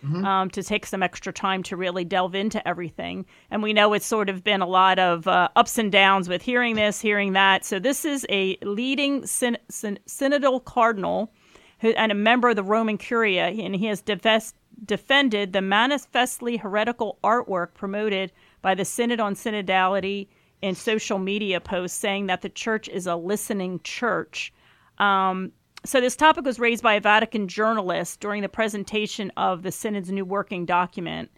mm-hmm. 0.05 0.25
um, 0.25 0.49
to 0.51 0.63
take 0.63 0.85
some 0.85 1.03
extra 1.03 1.33
time 1.33 1.63
to 1.63 1.75
really 1.75 2.05
delve 2.05 2.35
into 2.35 2.65
everything. 2.67 3.25
And 3.51 3.63
we 3.63 3.73
know 3.73 3.93
it's 3.93 4.05
sort 4.05 4.29
of 4.29 4.43
been 4.43 4.61
a 4.61 4.67
lot 4.67 4.99
of 4.99 5.27
uh, 5.27 5.49
ups 5.55 5.77
and 5.77 5.91
downs 5.91 6.29
with 6.29 6.41
hearing 6.41 6.75
this, 6.75 7.01
hearing 7.01 7.33
that. 7.33 7.65
So 7.65 7.79
this 7.79 8.05
is 8.05 8.25
a 8.29 8.57
leading 8.61 9.25
syn- 9.25 9.57
syn- 9.69 9.99
synodal 10.07 10.63
cardinal 10.63 11.31
who, 11.79 11.89
and 11.89 12.11
a 12.11 12.15
member 12.15 12.49
of 12.49 12.55
the 12.55 12.63
Roman 12.63 12.97
Curia, 12.97 13.47
and 13.47 13.75
he 13.75 13.87
has 13.87 14.01
defended 14.01 15.53
the 15.53 15.61
manifestly 15.61 16.57
heretical 16.57 17.17
artwork 17.23 17.73
promoted 17.73 18.31
by 18.61 18.75
the 18.75 18.85
Synod 18.85 19.19
on 19.19 19.35
Synodality 19.35 20.27
in 20.61 20.75
social 20.75 21.19
media 21.19 21.59
posts, 21.59 21.97
saying 21.97 22.27
that 22.27 22.41
the 22.41 22.49
church 22.49 22.87
is 22.87 23.07
a 23.07 23.15
listening 23.15 23.79
church. 23.83 24.53
Um, 24.97 25.51
so, 25.85 26.01
this 26.01 26.15
topic 26.15 26.45
was 26.45 26.59
raised 26.59 26.83
by 26.83 26.95
a 26.95 27.01
Vatican 27.01 27.47
journalist 27.47 28.19
during 28.19 28.41
the 28.41 28.49
presentation 28.49 29.31
of 29.37 29.63
the 29.63 29.71
Synod's 29.71 30.11
new 30.11 30.25
working 30.25 30.65
document. 30.65 31.29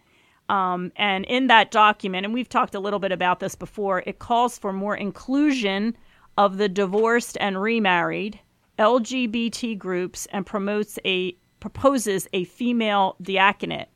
Um, 0.48 0.92
and 0.96 1.24
in 1.26 1.48
that 1.48 1.70
document, 1.70 2.24
and 2.24 2.32
we've 2.32 2.48
talked 2.48 2.74
a 2.74 2.80
little 2.80 2.98
bit 2.98 3.12
about 3.12 3.40
this 3.40 3.54
before, 3.54 4.02
it 4.06 4.18
calls 4.18 4.58
for 4.58 4.72
more 4.72 4.96
inclusion 4.96 5.96
of 6.38 6.56
the 6.56 6.68
divorced 6.68 7.36
and 7.40 7.60
remarried, 7.60 8.40
LGBT 8.78 9.76
groups, 9.76 10.26
and 10.32 10.46
promotes 10.46 10.98
a 11.04 11.36
proposes 11.60 12.28
a 12.32 12.44
female 12.44 13.16
diaconate. 13.20 13.88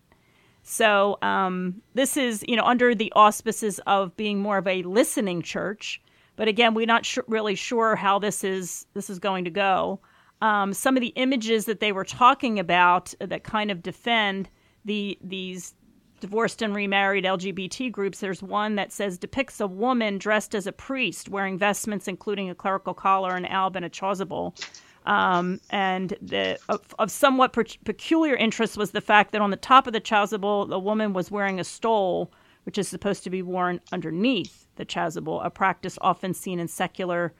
So 0.62 1.18
um, 1.22 1.80
this 1.94 2.16
is, 2.16 2.44
you 2.46 2.56
know, 2.56 2.64
under 2.64 2.94
the 2.94 3.12
auspices 3.14 3.80
of 3.86 4.16
being 4.16 4.40
more 4.40 4.58
of 4.58 4.66
a 4.66 4.82
listening 4.82 5.42
church. 5.42 6.02
But 6.36 6.48
again, 6.48 6.74
we're 6.74 6.86
not 6.86 7.06
sh- 7.06 7.18
really 7.26 7.54
sure 7.54 7.96
how 7.96 8.18
this 8.18 8.44
is 8.44 8.86
this 8.94 9.08
is 9.08 9.18
going 9.18 9.44
to 9.44 9.50
go 9.50 10.00
um, 10.42 10.74
some 10.74 10.96
of 10.96 11.00
the 11.00 11.12
images 11.14 11.66
that 11.66 11.78
they 11.78 11.92
were 11.92 12.04
talking 12.04 12.58
about 12.58 13.14
that 13.20 13.44
kind 13.44 13.70
of 13.70 13.82
defend 13.82 14.50
the 14.84 15.16
these 15.22 15.74
divorced 16.20 16.62
and 16.62 16.74
remarried 16.74 17.24
LGBT 17.24 17.90
groups. 17.90 18.18
There's 18.18 18.42
one 18.42 18.74
that 18.74 18.92
says 18.92 19.18
depicts 19.18 19.60
a 19.60 19.66
woman 19.66 20.18
dressed 20.18 20.54
as 20.54 20.66
a 20.66 20.72
priest 20.72 21.28
wearing 21.28 21.58
vestments 21.58 22.08
including 22.08 22.50
a 22.50 22.54
clerical 22.56 22.92
collar, 22.92 23.36
an 23.36 23.46
alb, 23.46 23.76
and 23.76 23.84
a 23.84 23.88
chasuble. 23.88 24.60
Um, 25.06 25.60
and 25.70 26.14
the, 26.20 26.58
of, 26.68 26.92
of 26.98 27.10
somewhat 27.10 27.52
per- 27.52 27.64
peculiar 27.84 28.36
interest 28.36 28.76
was 28.76 28.92
the 28.92 29.00
fact 29.00 29.32
that 29.32 29.40
on 29.40 29.50
the 29.50 29.56
top 29.56 29.86
of 29.86 29.92
the 29.92 30.00
chasuble, 30.00 30.68
the 30.68 30.78
woman 30.78 31.12
was 31.12 31.30
wearing 31.30 31.58
a 31.58 31.64
stole, 31.64 32.32
which 32.64 32.78
is 32.78 32.88
supposed 32.88 33.24
to 33.24 33.30
be 33.30 33.42
worn 33.42 33.80
underneath 33.90 34.68
the 34.76 34.86
chasuble, 34.86 35.44
a 35.44 35.50
practice 35.50 35.98
often 36.00 36.34
seen 36.34 36.60
in 36.60 36.68
secular 36.68 37.32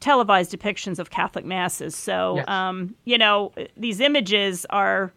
televised 0.00 0.52
depictions 0.52 0.98
of 0.98 1.10
Catholic 1.10 1.44
masses. 1.44 1.96
So, 1.96 2.36
yes. 2.36 2.48
um, 2.48 2.94
you 3.04 3.18
know, 3.18 3.52
these 3.76 4.00
images 4.00 4.66
are. 4.70 5.12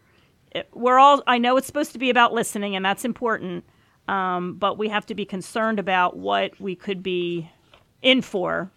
We're 0.74 0.98
all. 0.98 1.22
I 1.26 1.38
know 1.38 1.56
it's 1.56 1.66
supposed 1.66 1.92
to 1.92 1.98
be 1.98 2.10
about 2.10 2.32
listening, 2.32 2.76
and 2.76 2.84
that's 2.84 3.04
important. 3.04 3.64
Um, 4.08 4.54
but 4.54 4.76
we 4.78 4.88
have 4.88 5.06
to 5.06 5.14
be 5.14 5.24
concerned 5.24 5.78
about 5.78 6.16
what 6.16 6.60
we 6.60 6.74
could 6.74 7.02
be 7.02 7.48
in 8.02 8.20
for 8.20 8.70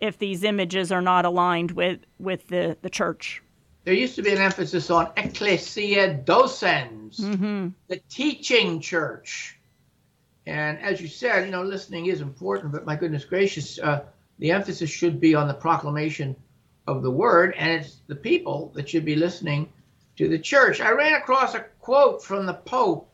if 0.00 0.18
these 0.18 0.42
images 0.42 0.90
are 0.90 1.02
not 1.02 1.24
aligned 1.24 1.72
with 1.72 2.00
with 2.18 2.48
the 2.48 2.76
the 2.82 2.90
church. 2.90 3.42
There 3.84 3.94
used 3.94 4.14
to 4.16 4.22
be 4.22 4.30
an 4.30 4.38
emphasis 4.38 4.90
on 4.90 5.10
ecclesia 5.16 6.22
docens, 6.24 7.20
mm-hmm. 7.20 7.68
the 7.88 8.00
teaching 8.10 8.80
church. 8.80 9.58
And 10.46 10.78
as 10.80 11.00
you 11.00 11.08
said, 11.08 11.46
you 11.46 11.50
know, 11.50 11.62
listening 11.62 12.06
is 12.06 12.20
important, 12.20 12.72
but 12.72 12.84
my 12.84 12.96
goodness 12.96 13.24
gracious, 13.24 13.78
uh, 13.78 14.04
the 14.40 14.50
emphasis 14.50 14.90
should 14.90 15.20
be 15.20 15.34
on 15.34 15.46
the 15.46 15.54
proclamation 15.54 16.34
of 16.86 17.02
the 17.02 17.10
word, 17.10 17.54
and 17.56 17.70
it's 17.70 18.00
the 18.08 18.16
people 18.16 18.72
that 18.74 18.88
should 18.88 19.04
be 19.04 19.14
listening 19.14 19.68
to 20.16 20.28
the 20.28 20.38
church. 20.38 20.80
I 20.80 20.90
ran 20.90 21.14
across 21.14 21.54
a 21.54 21.60
quote 21.78 22.24
from 22.24 22.46
the 22.46 22.54
Pope 22.54 23.10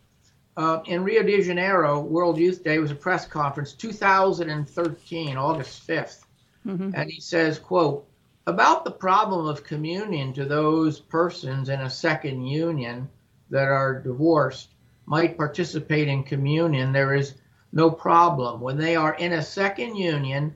uh, 0.57 0.81
in 0.87 1.05
Rio 1.05 1.23
de 1.23 1.43
Janeiro, 1.43 2.01
World 2.01 2.39
Youth 2.39 2.65
Day 2.65 2.79
was 2.79 2.91
a 2.91 2.95
press 2.95 3.27
conference, 3.27 3.75
2013, 3.75 5.37
August 5.37 5.87
5th, 5.87 6.25
mm-hmm. 6.67 6.91
and 6.95 7.11
he 7.11 7.21
says, 7.21 7.59
"quote 7.59 8.09
About 8.47 8.85
the 8.85 8.91
problem 8.91 9.47
of 9.47 9.65
communion 9.65 10.33
to 10.33 10.47
those 10.47 10.99
persons 10.99 11.69
in 11.69 11.81
a 11.83 11.91
second 11.91 12.47
union 12.47 13.09
that 13.51 13.69
are 13.69 14.01
divorced 14.01 14.71
might 15.05 15.37
participate 15.37 16.09
in 16.09 16.25
communion. 16.25 16.93
There 16.93 17.15
is 17.15 17.35
no 17.73 17.91
problem 17.91 18.61
when 18.61 18.77
they 18.77 18.97
are 18.97 19.15
in 19.15 19.35
a 19.35 19.43
second 19.43 19.97
union, 19.97 20.55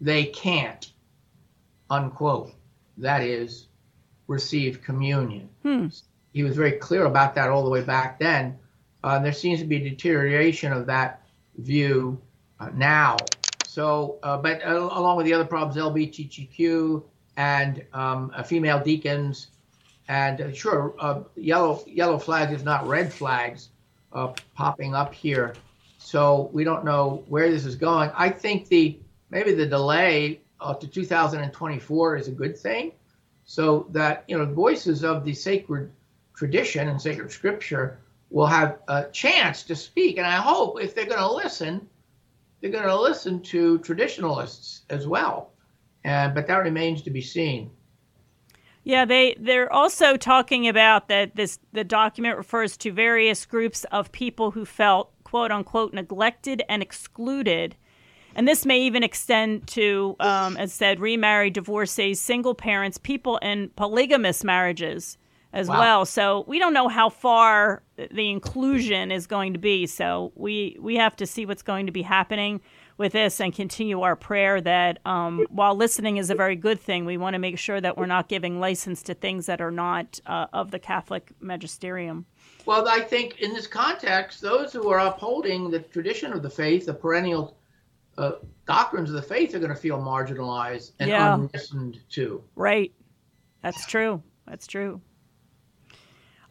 they 0.00 0.24
can't." 0.24 0.92
Unquote. 1.88 2.52
That 2.98 3.22
is, 3.22 3.66
receive 4.26 4.82
communion. 4.82 5.48
Hmm. 5.62 5.88
He 6.32 6.42
was 6.42 6.54
very 6.54 6.72
clear 6.72 7.06
about 7.06 7.34
that 7.34 7.48
all 7.48 7.64
the 7.64 7.70
way 7.70 7.82
back 7.82 8.18
then 8.18 8.58
uh, 9.02 9.18
there 9.18 9.32
seems 9.32 9.60
to 9.60 9.66
be 9.66 9.76
a 9.76 9.90
deterioration 9.90 10.72
of 10.72 10.86
that 10.86 11.22
view 11.58 12.20
uh, 12.58 12.70
now. 12.74 13.16
So, 13.66 14.18
uh, 14.22 14.36
but 14.36 14.62
uh, 14.64 14.74
along 14.74 15.16
with 15.16 15.26
the 15.26 15.32
other 15.32 15.44
problems, 15.44 15.76
LGBTQ 15.76 17.02
and 17.36 17.84
um, 17.92 18.32
uh, 18.34 18.42
female 18.42 18.82
deacons, 18.82 19.48
and 20.08 20.40
uh, 20.40 20.52
sure, 20.52 21.24
yellow 21.36 21.84
yellow 21.86 22.18
flags, 22.18 22.52
if 22.52 22.64
not 22.64 22.86
red 22.86 23.12
flags, 23.12 23.68
popping 24.54 24.94
up 24.94 25.14
here. 25.14 25.54
So 25.98 26.50
we 26.52 26.64
don't 26.64 26.84
know 26.84 27.22
where 27.28 27.50
this 27.50 27.64
is 27.64 27.76
going. 27.76 28.10
I 28.16 28.28
think 28.30 28.68
the 28.68 28.98
maybe 29.30 29.54
the 29.54 29.66
delay 29.66 30.40
up 30.60 30.80
to 30.80 30.86
2024 30.86 32.16
is 32.16 32.28
a 32.28 32.32
good 32.32 32.58
thing, 32.58 32.92
so 33.44 33.86
that 33.90 34.24
you 34.28 34.36
know 34.36 34.44
the 34.44 34.52
voices 34.52 35.04
of 35.04 35.24
the 35.24 35.34
sacred 35.34 35.90
tradition 36.34 36.88
and 36.88 37.00
sacred 37.00 37.30
scripture 37.30 38.00
will 38.30 38.46
have 38.46 38.78
a 38.88 39.04
chance 39.10 39.62
to 39.64 39.74
speak. 39.74 40.18
And 40.18 40.26
I 40.26 40.36
hope 40.36 40.80
if 40.80 40.94
they're 40.94 41.06
going 41.06 41.18
to 41.18 41.32
listen, 41.32 41.88
they're 42.60 42.70
going 42.70 42.84
to 42.84 43.00
listen 43.00 43.42
to 43.42 43.78
traditionalists 43.78 44.82
as 44.88 45.06
well. 45.06 45.52
But 46.04 46.46
that 46.46 46.62
remains 46.62 47.02
to 47.02 47.10
be 47.10 47.20
seen. 47.20 47.70
Yeah, 48.82 49.04
they 49.04 49.36
they're 49.38 49.72
also 49.72 50.16
talking 50.16 50.66
about 50.66 51.08
that 51.08 51.36
this 51.36 51.58
the 51.72 51.84
document 51.84 52.38
refers 52.38 52.76
to 52.78 52.92
various 52.92 53.44
groups 53.44 53.84
of 53.92 54.10
people 54.10 54.52
who 54.52 54.64
felt 54.64 55.12
quote 55.22 55.50
unquote 55.50 55.92
neglected 55.92 56.62
and 56.68 56.82
excluded. 56.82 57.76
And 58.34 58.46
this 58.46 58.64
may 58.64 58.80
even 58.80 59.02
extend 59.02 59.66
to, 59.68 60.16
um, 60.20 60.56
as 60.56 60.72
said, 60.72 61.00
remarried, 61.00 61.54
divorcees, 61.54 62.20
single 62.20 62.54
parents, 62.54 62.98
people 62.98 63.38
in 63.38 63.70
polygamous 63.70 64.44
marriages 64.44 65.18
as 65.52 65.68
wow. 65.68 65.80
well. 65.80 66.06
So 66.06 66.44
we 66.46 66.58
don't 66.58 66.72
know 66.72 66.88
how 66.88 67.08
far 67.08 67.82
the 67.96 68.30
inclusion 68.30 69.10
is 69.10 69.26
going 69.26 69.52
to 69.52 69.58
be. 69.58 69.86
So 69.86 70.32
we 70.36 70.76
we 70.80 70.96
have 70.96 71.16
to 71.16 71.26
see 71.26 71.44
what's 71.46 71.62
going 71.62 71.86
to 71.86 71.92
be 71.92 72.02
happening 72.02 72.60
with 72.98 73.12
this 73.12 73.40
and 73.40 73.54
continue 73.54 74.02
our 74.02 74.14
prayer 74.14 74.60
that 74.60 74.98
um, 75.06 75.46
while 75.48 75.74
listening 75.74 76.18
is 76.18 76.28
a 76.28 76.34
very 76.34 76.54
good 76.54 76.78
thing, 76.78 77.06
we 77.06 77.16
want 77.16 77.32
to 77.32 77.38
make 77.38 77.58
sure 77.58 77.80
that 77.80 77.96
we're 77.96 78.04
not 78.04 78.28
giving 78.28 78.60
license 78.60 79.02
to 79.02 79.14
things 79.14 79.46
that 79.46 79.60
are 79.60 79.70
not 79.70 80.20
uh, 80.26 80.46
of 80.52 80.70
the 80.70 80.78
Catholic 80.78 81.32
magisterium. 81.40 82.26
Well, 82.66 82.86
I 82.86 83.00
think 83.00 83.40
in 83.40 83.54
this 83.54 83.66
context, 83.66 84.42
those 84.42 84.72
who 84.74 84.90
are 84.90 84.98
upholding 84.98 85.70
the 85.70 85.78
tradition 85.78 86.32
of 86.34 86.42
the 86.42 86.50
faith, 86.50 86.84
the 86.84 86.92
perennial 86.92 87.56
uh, 88.18 88.32
doctrines 88.66 89.10
of 89.10 89.16
the 89.16 89.22
faith, 89.22 89.54
are 89.54 89.58
going 89.58 89.70
to 89.70 89.76
feel 89.76 89.98
marginalized 89.98 90.92
and 90.98 91.10
yeah. 91.10 91.34
unlistened 91.34 92.00
to. 92.10 92.42
Right. 92.54 92.92
That's 93.62 93.86
true. 93.86 94.22
That's 94.46 94.66
true. 94.66 95.00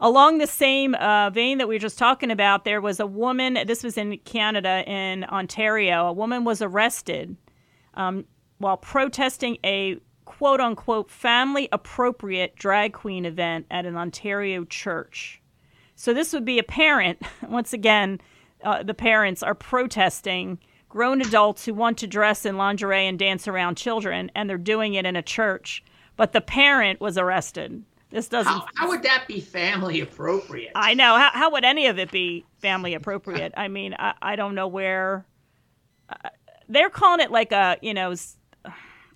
Along 0.02 0.38
the 0.38 0.46
same 0.46 0.94
uh, 0.94 1.28
vein 1.30 1.58
that 1.58 1.68
we 1.68 1.74
were 1.74 1.80
just 1.80 1.98
talking 1.98 2.30
about, 2.30 2.64
there 2.64 2.80
was 2.80 3.00
a 3.00 3.06
woman, 3.06 3.58
this 3.66 3.84
was 3.84 3.98
in 3.98 4.16
Canada, 4.18 4.82
in 4.86 5.24
Ontario. 5.24 6.06
A 6.06 6.12
woman 6.12 6.44
was 6.44 6.62
arrested 6.62 7.36
um, 7.94 8.24
while 8.58 8.78
protesting 8.78 9.58
a 9.64 9.98
quote 10.24 10.60
unquote 10.60 11.10
family 11.10 11.68
appropriate 11.72 12.56
drag 12.56 12.94
queen 12.94 13.26
event 13.26 13.66
at 13.70 13.84
an 13.84 13.96
Ontario 13.96 14.64
church. 14.64 15.42
So 15.96 16.14
this 16.14 16.32
would 16.32 16.46
be 16.46 16.58
a 16.58 16.62
parent, 16.62 17.20
once 17.48 17.74
again, 17.74 18.20
uh, 18.64 18.82
the 18.82 18.94
parents 18.94 19.42
are 19.42 19.54
protesting 19.54 20.58
grown 20.90 21.22
adults 21.22 21.64
who 21.64 21.72
want 21.72 21.96
to 21.98 22.06
dress 22.06 22.44
in 22.44 22.58
lingerie 22.58 23.06
and 23.06 23.18
dance 23.18 23.48
around 23.48 23.76
children, 23.76 24.30
and 24.34 24.50
they're 24.50 24.58
doing 24.58 24.92
it 24.92 25.06
in 25.06 25.16
a 25.16 25.22
church. 25.22 25.82
But 26.16 26.32
the 26.32 26.42
parent 26.42 27.00
was 27.00 27.16
arrested. 27.16 27.82
This 28.10 28.28
doesn't. 28.28 28.52
How, 28.52 28.66
how, 28.74 28.88
would 28.88 29.04
that 29.04 29.24
be 29.26 29.40
family 29.40 30.00
appropriate? 30.00 30.72
I 30.74 30.94
know. 30.94 31.16
How, 31.16 31.30
how 31.32 31.52
would 31.52 31.64
any 31.64 31.86
of 31.86 31.98
it 31.98 32.10
be 32.10 32.44
family 32.58 32.92
appropriate? 32.92 33.54
I 33.56 33.68
mean, 33.68 33.94
I, 33.98 34.14
I 34.20 34.36
don't 34.36 34.54
know 34.54 34.66
where. 34.66 35.24
Uh, 36.08 36.28
they're 36.68 36.90
calling 36.90 37.20
it 37.20 37.30
like 37.30 37.52
a, 37.52 37.78
you 37.80 37.94
know, 37.94 38.14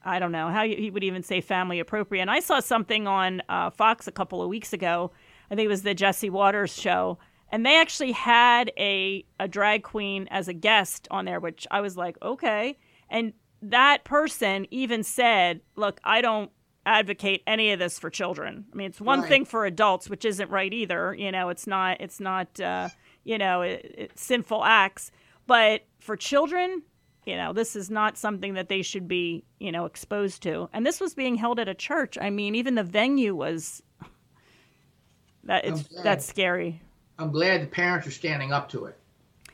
I 0.04 0.18
don't 0.18 0.32
know 0.32 0.48
how 0.48 0.64
he 0.64 0.90
would 0.90 1.04
even 1.04 1.22
say 1.22 1.40
family 1.40 1.80
appropriate. 1.80 2.22
And 2.22 2.30
I 2.30 2.40
saw 2.40 2.60
something 2.60 3.06
on 3.06 3.42
uh, 3.48 3.70
Fox 3.70 4.06
a 4.06 4.12
couple 4.12 4.40
of 4.40 4.48
weeks 4.48 4.72
ago. 4.72 5.10
I 5.50 5.56
think 5.56 5.66
it 5.66 5.68
was 5.68 5.82
the 5.82 5.94
Jesse 5.94 6.30
Watters 6.30 6.74
show. 6.74 7.18
And 7.50 7.64
they 7.64 7.80
actually 7.80 8.12
had 8.12 8.72
a, 8.76 9.24
a 9.38 9.46
drag 9.46 9.82
queen 9.82 10.26
as 10.30 10.48
a 10.48 10.52
guest 10.52 11.06
on 11.10 11.24
there, 11.24 11.40
which 11.40 11.66
I 11.70 11.80
was 11.80 11.96
like, 11.96 12.16
okay. 12.22 12.76
And 13.08 13.32
that 13.62 14.04
person 14.04 14.66
even 14.70 15.02
said, 15.02 15.60
look, 15.76 16.00
I 16.04 16.20
don't 16.20 16.50
advocate 16.86 17.42
any 17.46 17.72
of 17.72 17.78
this 17.78 17.98
for 17.98 18.10
children. 18.10 18.64
I 18.72 18.76
mean, 18.76 18.88
it's 18.88 19.00
one 19.00 19.20
right. 19.20 19.28
thing 19.28 19.44
for 19.44 19.64
adults, 19.64 20.08
which 20.08 20.24
isn't 20.24 20.50
right 20.50 20.72
either. 20.72 21.14
You 21.14 21.32
know, 21.32 21.48
it's 21.48 21.66
not 21.66 22.00
it's 22.00 22.20
not 22.20 22.60
uh, 22.60 22.88
you 23.24 23.38
know 23.38 23.62
it, 23.62 24.12
sinful 24.16 24.64
acts, 24.64 25.10
but 25.46 25.82
for 26.00 26.16
children, 26.16 26.82
you 27.26 27.36
know, 27.36 27.52
this 27.52 27.74
is 27.76 27.90
not 27.90 28.18
something 28.18 28.54
that 28.54 28.68
they 28.68 28.82
should 28.82 29.08
be 29.08 29.44
you 29.58 29.72
know 29.72 29.84
exposed 29.86 30.42
to. 30.42 30.68
And 30.72 30.84
this 30.84 31.00
was 31.00 31.14
being 31.14 31.36
held 31.36 31.58
at 31.58 31.68
a 31.68 31.74
church. 31.74 32.18
I 32.20 32.30
mean, 32.30 32.54
even 32.54 32.74
the 32.74 32.84
venue 32.84 33.34
was 33.34 33.82
that 35.44 35.64
it's 35.64 35.88
that's 36.02 36.26
scary. 36.26 36.80
I'm 37.18 37.30
glad 37.30 37.62
the 37.62 37.66
parents 37.66 38.06
are 38.06 38.12
standing 38.12 38.52
up 38.52 38.68
to 38.70 38.86
it. 38.86 38.98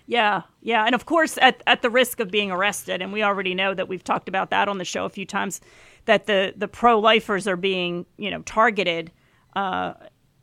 Yeah, 0.06 0.42
yeah, 0.60 0.86
and 0.86 0.94
of 0.94 1.06
course, 1.06 1.38
at 1.38 1.62
at 1.68 1.82
the 1.82 1.90
risk 1.90 2.18
of 2.18 2.30
being 2.30 2.50
arrested, 2.50 3.00
and 3.00 3.12
we 3.12 3.22
already 3.22 3.54
know 3.54 3.74
that 3.74 3.86
we've 3.86 4.02
talked 4.02 4.28
about 4.28 4.50
that 4.50 4.68
on 4.68 4.78
the 4.78 4.84
show 4.84 5.04
a 5.04 5.08
few 5.08 5.24
times 5.24 5.60
that 6.06 6.26
the 6.26 6.52
the 6.56 6.66
pro 6.66 6.98
lifers 6.98 7.46
are 7.46 7.56
being 7.56 8.06
you 8.16 8.30
know 8.30 8.42
targeted. 8.42 9.12
Uh, 9.54 9.94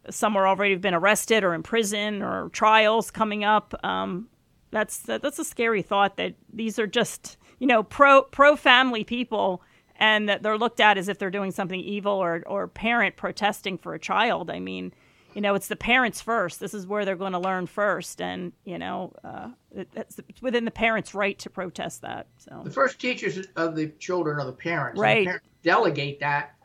some 0.09 0.37
are 0.37 0.47
already 0.47 0.75
been 0.75 0.93
arrested 0.93 1.43
or 1.43 1.53
in 1.53 1.63
prison 1.63 2.21
or 2.21 2.49
trials 2.49 3.11
coming 3.11 3.43
up. 3.43 3.73
Um, 3.83 4.29
that's 4.71 4.99
that's 4.99 5.39
a 5.39 5.43
scary 5.43 5.81
thought 5.81 6.17
that 6.17 6.35
these 6.51 6.79
are 6.79 6.87
just 6.87 7.37
you 7.59 7.67
know 7.67 7.83
pro 7.83 8.23
pro 8.23 8.55
family 8.55 9.03
people 9.03 9.61
and 9.97 10.29
that 10.29 10.43
they're 10.43 10.57
looked 10.57 10.79
at 10.79 10.97
as 10.97 11.09
if 11.09 11.17
they're 11.17 11.31
doing 11.31 11.51
something 11.51 11.79
evil 11.79 12.13
or 12.13 12.43
or 12.45 12.67
parent 12.67 13.15
protesting 13.15 13.77
for 13.77 13.93
a 13.93 13.99
child. 13.99 14.49
I 14.49 14.59
mean, 14.59 14.93
you 15.37 15.41
know, 15.41 15.53
it's 15.53 15.67
the 15.67 15.75
parents 15.75 16.19
first. 16.19 16.59
This 16.59 16.73
is 16.73 16.87
where 16.87 17.05
they're 17.05 17.15
going 17.15 17.33
to 17.33 17.39
learn 17.39 17.67
first, 17.67 18.21
and 18.21 18.51
you 18.65 18.79
know, 18.79 19.13
uh, 19.23 19.49
it, 19.71 19.87
it's, 19.95 20.19
within 20.41 20.65
the 20.65 20.71
parents' 20.71 21.13
right 21.13 21.37
to 21.37 21.49
protest 21.51 22.01
that. 22.01 22.25
So 22.39 22.61
the 22.63 22.71
first 22.71 22.99
teachers 22.99 23.45
of 23.55 23.75
the 23.75 23.89
children 23.99 24.39
are 24.39 24.47
the 24.47 24.51
parents. 24.51 24.99
Right. 24.99 25.19
The 25.19 25.25
parents 25.25 25.47
delegate 25.61 26.19
that 26.21 26.55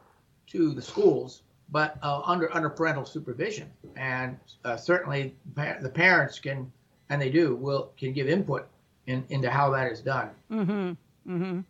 to 0.53 0.73
the 0.73 0.81
schools, 0.81 1.43
but 1.69 1.99
uh, 2.03 2.23
under 2.25 2.51
under 2.57 2.71
parental 2.71 3.05
supervision, 3.05 3.71
and 3.97 4.39
uh, 4.65 4.79
certainly 4.79 5.37
the 5.55 5.93
parents 5.93 6.39
can, 6.39 6.73
and 7.11 7.21
they 7.21 7.29
do, 7.29 7.55
will 7.55 7.93
can 7.99 8.15
give 8.15 8.27
input 8.27 8.67
in, 9.07 9.23
into 9.29 9.51
how 9.51 9.69
that 9.73 9.93
is 9.93 10.01
done. 10.01 10.31
Mm-hmm. 10.51 11.31
Mm-hmm. 11.31 11.61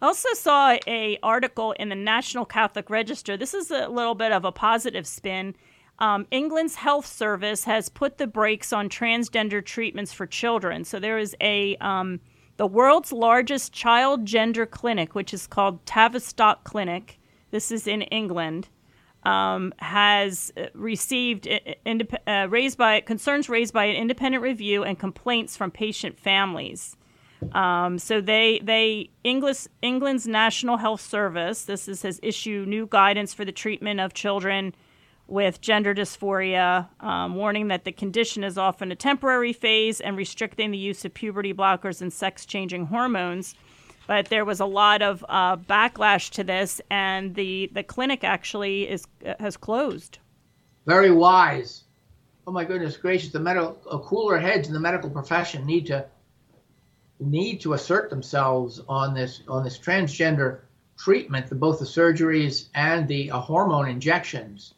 I 0.00 0.06
also 0.06 0.28
saw 0.32 0.78
a 0.86 1.18
article 1.22 1.72
in 1.72 1.90
the 1.90 1.94
National 1.94 2.46
Catholic 2.46 2.88
Register. 2.88 3.36
This 3.36 3.52
is 3.52 3.70
a 3.70 3.88
little 3.88 4.14
bit 4.14 4.32
of 4.32 4.46
a 4.46 4.52
positive 4.52 5.06
spin. 5.06 5.54
Um, 5.98 6.26
England's 6.30 6.76
health 6.76 7.04
service 7.04 7.64
has 7.64 7.90
put 7.90 8.16
the 8.16 8.26
brakes 8.26 8.72
on 8.72 8.88
transgender 8.88 9.62
treatments 9.62 10.12
for 10.12 10.26
children. 10.26 10.84
So 10.84 10.98
there 10.98 11.18
is 11.18 11.36
a 11.42 11.76
um, 11.76 12.20
the 12.56 12.66
world's 12.66 13.12
largest 13.12 13.72
child 13.74 14.24
gender 14.24 14.64
clinic, 14.64 15.14
which 15.14 15.34
is 15.34 15.46
called 15.46 15.84
Tavistock 15.84 16.64
Clinic. 16.64 17.20
This 17.50 17.70
is 17.70 17.86
in 17.86 18.02
England. 18.02 18.68
Um, 19.24 19.74
has 19.80 20.50
received 20.72 21.46
uh, 21.46 22.04
uh, 22.26 22.46
raised 22.48 22.78
by 22.78 23.02
concerns 23.02 23.50
raised 23.50 23.74
by 23.74 23.84
an 23.84 23.96
independent 23.96 24.42
review 24.42 24.82
and 24.82 24.98
complaints 24.98 25.58
from 25.58 25.70
patient 25.70 26.18
families. 26.18 26.96
Um, 27.52 27.98
so 27.98 28.20
they 28.20 28.60
they 28.62 29.10
English 29.24 29.66
England's 29.82 30.26
National 30.26 30.76
Health 30.76 31.00
Service 31.00 31.64
this 31.64 31.88
is 31.88 32.02
has 32.02 32.20
issued 32.22 32.68
new 32.68 32.86
guidance 32.86 33.34
for 33.34 33.44
the 33.44 33.52
treatment 33.52 34.00
of 34.00 34.14
children 34.14 34.74
with 35.30 35.60
gender 35.60 35.94
dysphoria, 35.94 36.88
um, 37.00 37.36
warning 37.36 37.68
that 37.68 37.84
the 37.84 37.92
condition 37.92 38.42
is 38.42 38.58
often 38.58 38.90
a 38.90 38.96
temporary 38.96 39.52
phase 39.52 40.00
and 40.00 40.16
restricting 40.16 40.72
the 40.72 40.78
use 40.78 41.04
of 41.04 41.14
puberty 41.14 41.54
blockers 41.54 42.02
and 42.02 42.12
sex 42.12 42.44
changing 42.44 42.86
hormones. 42.86 43.54
But 44.08 44.26
there 44.26 44.44
was 44.44 44.58
a 44.58 44.66
lot 44.66 45.02
of 45.02 45.24
uh, 45.28 45.56
backlash 45.56 46.30
to 46.30 46.42
this, 46.42 46.80
and 46.90 47.36
the, 47.36 47.70
the 47.72 47.84
clinic 47.84 48.24
actually 48.24 48.88
is 48.88 49.06
has 49.38 49.56
closed. 49.56 50.18
Very 50.84 51.12
wise. 51.12 51.84
Oh 52.46 52.52
my 52.52 52.64
goodness 52.64 52.96
gracious! 52.96 53.30
The 53.30 53.38
medical 53.38 53.78
uh, 53.88 53.98
cooler 53.98 54.38
heads 54.38 54.66
in 54.66 54.74
the 54.74 54.80
medical 54.80 55.10
profession 55.10 55.64
need 55.64 55.86
to 55.86 56.06
need 57.20 57.60
to 57.60 57.74
assert 57.74 58.10
themselves 58.10 58.80
on 58.88 59.14
this 59.14 59.42
on 59.46 59.62
this 59.62 59.78
transgender 59.78 60.60
treatment, 60.98 61.48
the, 61.48 61.54
both 61.54 61.78
the 61.78 61.84
surgeries 61.84 62.68
and 62.74 63.06
the 63.08 63.30
uh, 63.30 63.38
hormone 63.38 63.88
injections. 63.88 64.74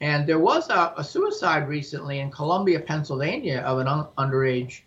And 0.00 0.26
there 0.26 0.38
was 0.38 0.68
a, 0.70 0.92
a, 0.96 1.04
suicide 1.04 1.68
recently 1.68 2.20
in 2.20 2.30
Columbia, 2.30 2.80
Pennsylvania, 2.80 3.60
of 3.60 3.78
an 3.78 3.88
un- 3.88 4.06
underage 4.18 4.82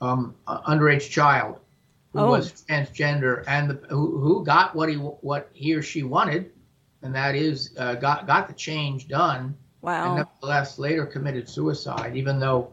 um, 0.00 0.34
uh, 0.46 0.60
underage 0.62 1.10
child 1.10 1.58
who 2.12 2.20
oh. 2.20 2.30
was 2.30 2.64
transgender 2.68 3.44
and 3.46 3.70
the, 3.70 3.74
who, 3.88 4.18
who, 4.18 4.44
got 4.44 4.74
what 4.74 4.88
he 4.88 4.96
what 4.96 5.48
he 5.54 5.74
or 5.74 5.82
she 5.82 6.02
wanted, 6.02 6.50
and 7.02 7.14
that 7.14 7.34
is 7.34 7.70
uh, 7.78 7.94
got 7.94 8.26
got 8.26 8.48
the 8.48 8.54
change 8.54 9.08
done. 9.08 9.56
Wow. 9.80 10.06
And 10.06 10.16
nevertheless, 10.16 10.78
later 10.78 11.06
committed 11.06 11.48
suicide, 11.48 12.16
even 12.16 12.38
though 12.38 12.72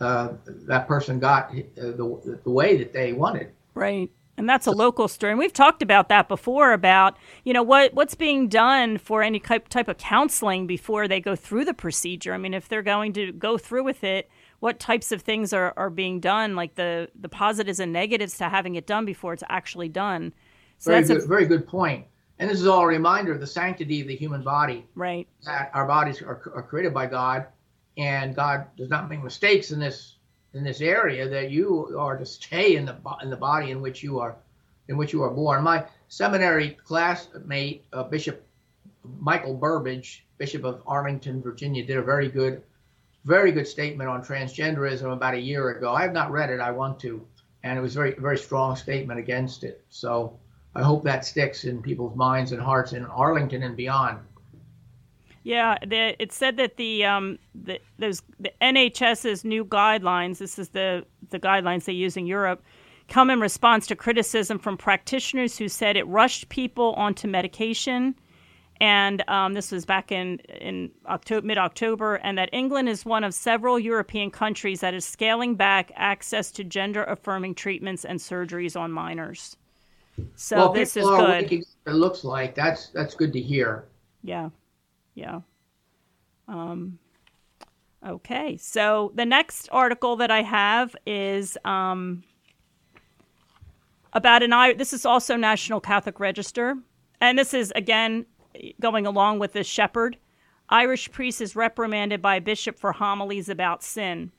uh, 0.00 0.28
that 0.46 0.86
person 0.86 1.18
got 1.18 1.50
uh, 1.50 1.56
the 1.76 2.40
the 2.44 2.50
way 2.50 2.76
that 2.76 2.92
they 2.92 3.12
wanted. 3.12 3.52
Right. 3.74 4.10
And 4.36 4.48
that's 4.48 4.68
a 4.68 4.70
local 4.70 5.08
story. 5.08 5.32
And 5.32 5.38
we've 5.38 5.52
talked 5.52 5.82
about 5.82 6.08
that 6.10 6.28
before 6.28 6.72
about, 6.72 7.16
you 7.44 7.52
know, 7.52 7.64
what 7.64 7.92
what's 7.94 8.14
being 8.14 8.48
done 8.48 8.96
for 8.98 9.20
any 9.20 9.40
type, 9.40 9.68
type 9.68 9.88
of 9.88 9.98
counseling 9.98 10.68
before 10.68 11.08
they 11.08 11.20
go 11.20 11.34
through 11.34 11.64
the 11.64 11.74
procedure. 11.74 12.32
I 12.32 12.38
mean, 12.38 12.54
if 12.54 12.68
they're 12.68 12.82
going 12.82 13.12
to 13.14 13.32
go 13.32 13.58
through 13.58 13.82
with 13.82 14.04
it, 14.04 14.30
what 14.60 14.78
types 14.78 15.10
of 15.10 15.22
things 15.22 15.52
are, 15.52 15.74
are 15.76 15.90
being 15.90 16.20
done, 16.20 16.54
like 16.54 16.76
the, 16.76 17.08
the 17.20 17.28
positives 17.28 17.80
and 17.80 17.92
negatives 17.92 18.38
to 18.38 18.48
having 18.48 18.76
it 18.76 18.86
done 18.86 19.04
before 19.04 19.32
it's 19.32 19.42
actually 19.48 19.88
done. 19.88 20.32
So 20.78 20.92
very 20.92 21.02
that's 21.02 21.12
good, 21.12 21.24
a 21.24 21.26
very 21.26 21.46
good 21.46 21.66
point. 21.66 22.06
And 22.38 22.48
this 22.48 22.60
is 22.60 22.68
all 22.68 22.82
a 22.82 22.86
reminder 22.86 23.32
of 23.32 23.40
the 23.40 23.46
sanctity 23.46 24.00
of 24.00 24.06
the 24.06 24.14
human 24.14 24.42
body. 24.42 24.86
Right. 24.94 25.26
That 25.46 25.72
our 25.74 25.86
bodies 25.86 26.22
are, 26.22 26.40
are 26.54 26.62
created 26.62 26.94
by 26.94 27.06
God, 27.06 27.46
and 27.98 28.34
God 28.34 28.66
does 28.76 28.88
not 28.88 29.10
make 29.10 29.22
mistakes 29.22 29.72
in 29.72 29.80
this 29.80 30.14
in 30.54 30.64
this 30.64 30.80
area 30.80 31.28
that 31.28 31.50
you 31.50 31.94
are 31.98 32.16
to 32.16 32.24
stay 32.24 32.76
in 32.76 32.86
the 32.86 32.96
in 33.22 33.28
the 33.28 33.36
body 33.36 33.70
in 33.70 33.82
which 33.82 34.02
you 34.02 34.18
are 34.20 34.36
in 34.88 34.96
which 34.96 35.12
you 35.12 35.22
are 35.22 35.30
born. 35.30 35.62
My 35.62 35.84
seminary 36.08 36.78
classmate, 36.84 37.84
uh, 37.92 38.04
Bishop 38.04 38.46
Michael 39.18 39.56
Burbidge, 39.56 40.22
Bishop 40.38 40.64
of 40.64 40.82
Arlington, 40.86 41.42
Virginia, 41.42 41.84
did 41.84 41.96
a 41.96 42.02
very 42.02 42.28
good, 42.28 42.62
very 43.24 43.52
good 43.52 43.66
statement 43.66 44.08
on 44.08 44.24
transgenderism 44.24 45.12
about 45.12 45.34
a 45.34 45.40
year 45.40 45.70
ago. 45.70 45.92
I 45.92 46.02
have 46.02 46.12
not 46.12 46.30
read 46.30 46.50
it. 46.50 46.60
I 46.60 46.70
want 46.70 47.00
to, 47.00 47.26
and 47.62 47.78
it 47.78 47.82
was 47.82 47.94
very, 47.94 48.14
very 48.14 48.38
strong 48.38 48.76
statement 48.76 49.18
against 49.18 49.64
it. 49.64 49.84
So 49.90 50.38
I 50.74 50.82
hope 50.82 51.02
that 51.04 51.24
sticks 51.24 51.64
in 51.64 51.82
people's 51.82 52.16
minds 52.16 52.52
and 52.52 52.62
hearts 52.62 52.92
in 52.92 53.04
Arlington 53.04 53.62
and 53.62 53.76
beyond. 53.76 54.20
Yeah, 55.44 55.78
the, 55.86 56.20
it 56.20 56.32
said 56.32 56.56
that 56.56 56.76
the 56.76 57.04
um, 57.04 57.38
the 57.54 57.80
those 57.98 58.22
the 58.40 58.52
NHS's 58.60 59.44
new 59.44 59.64
guidelines. 59.64 60.38
This 60.38 60.58
is 60.58 60.70
the 60.70 61.04
the 61.30 61.38
guidelines 61.38 61.84
they 61.84 61.92
use 61.92 62.16
in 62.16 62.26
Europe. 62.26 62.62
Come 63.08 63.30
in 63.30 63.40
response 63.40 63.86
to 63.86 63.96
criticism 63.96 64.58
from 64.58 64.76
practitioners 64.76 65.56
who 65.56 65.68
said 65.68 65.96
it 65.96 66.06
rushed 66.06 66.48
people 66.50 66.92
onto 66.94 67.26
medication, 67.26 68.14
and 68.80 69.26
um, 69.28 69.54
this 69.54 69.70
was 69.72 69.84
back 69.86 70.10
in 70.12 70.38
in 70.60 70.90
October, 71.06 71.46
mid 71.46 71.56
October, 71.56 72.16
and 72.16 72.36
that 72.36 72.50
England 72.52 72.88
is 72.88 73.04
one 73.04 73.24
of 73.24 73.32
several 73.32 73.78
European 73.78 74.30
countries 74.30 74.80
that 74.80 74.92
is 74.92 75.04
scaling 75.04 75.54
back 75.54 75.92
access 75.94 76.50
to 76.50 76.64
gender 76.64 77.04
affirming 77.04 77.54
treatments 77.54 78.04
and 78.04 78.18
surgeries 78.18 78.78
on 78.78 78.92
minors. 78.92 79.56
So 80.34 80.56
well, 80.56 80.72
this 80.72 80.96
is 80.96 81.06
good. 81.06 81.52
It 81.52 81.92
looks 81.92 82.24
like 82.24 82.56
that's 82.56 82.88
that's 82.88 83.14
good 83.14 83.32
to 83.32 83.40
hear. 83.40 83.84
Yeah 84.24 84.50
yeah. 85.18 85.40
Um, 86.46 86.98
okay, 88.06 88.56
so 88.56 89.12
the 89.14 89.26
next 89.26 89.68
article 89.72 90.16
that 90.16 90.30
I 90.30 90.42
have 90.42 90.94
is 91.06 91.58
um, 91.64 92.22
about 94.12 94.42
an 94.42 94.52
I. 94.52 94.74
This 94.74 94.92
is 94.92 95.04
also 95.04 95.36
National 95.36 95.80
Catholic 95.80 96.20
Register, 96.20 96.76
and 97.20 97.38
this 97.38 97.52
is 97.52 97.72
again 97.74 98.26
going 98.80 99.06
along 99.06 99.40
with 99.40 99.52
this 99.52 99.66
shepherd. 99.66 100.16
Irish 100.70 101.10
priest 101.10 101.40
is 101.40 101.56
reprimanded 101.56 102.22
by 102.22 102.38
bishop 102.38 102.78
for 102.78 102.92
homilies 102.92 103.48
about 103.48 103.82
sin. 103.82 104.32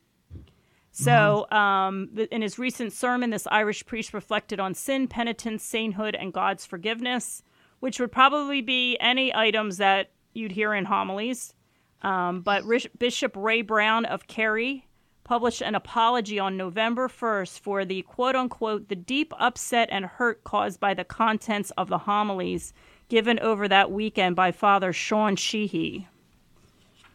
So, 0.91 1.47
mm-hmm. 1.51 1.55
um, 1.55 2.09
in 2.31 2.41
his 2.41 2.57
recent 2.57 2.93
sermon, 2.93 3.29
this 3.29 3.47
Irish 3.51 3.85
priest 3.85 4.13
reflected 4.13 4.59
on 4.59 4.73
sin, 4.73 5.07
penitence, 5.07 5.63
sainthood, 5.63 6.15
and 6.15 6.33
God's 6.33 6.65
forgiveness, 6.65 7.43
which 7.79 7.99
would 7.99 8.11
probably 8.11 8.61
be 8.61 8.97
any 8.99 9.33
items 9.33 9.77
that 9.77 10.11
you'd 10.33 10.51
hear 10.51 10.73
in 10.73 10.85
homilies. 10.85 11.53
Um, 12.01 12.41
but 12.41 12.63
Bishop 12.97 13.33
Ray 13.35 13.61
Brown 13.61 14.05
of 14.05 14.27
Kerry 14.27 14.85
published 15.23 15.61
an 15.61 15.75
apology 15.75 16.39
on 16.39 16.57
November 16.57 17.07
1st 17.07 17.59
for 17.59 17.85
the 17.85 18.01
quote 18.03 18.35
unquote 18.35 18.89
the 18.89 18.95
deep 18.95 19.31
upset 19.37 19.87
and 19.91 20.05
hurt 20.05 20.43
caused 20.43 20.79
by 20.79 20.93
the 20.93 21.03
contents 21.03 21.71
of 21.77 21.87
the 21.87 21.99
homilies 21.99 22.73
given 23.09 23.37
over 23.39 23.67
that 23.67 23.91
weekend 23.91 24.35
by 24.35 24.51
Father 24.51 24.93
Sean 24.93 25.35
Sheehy. 25.35 26.07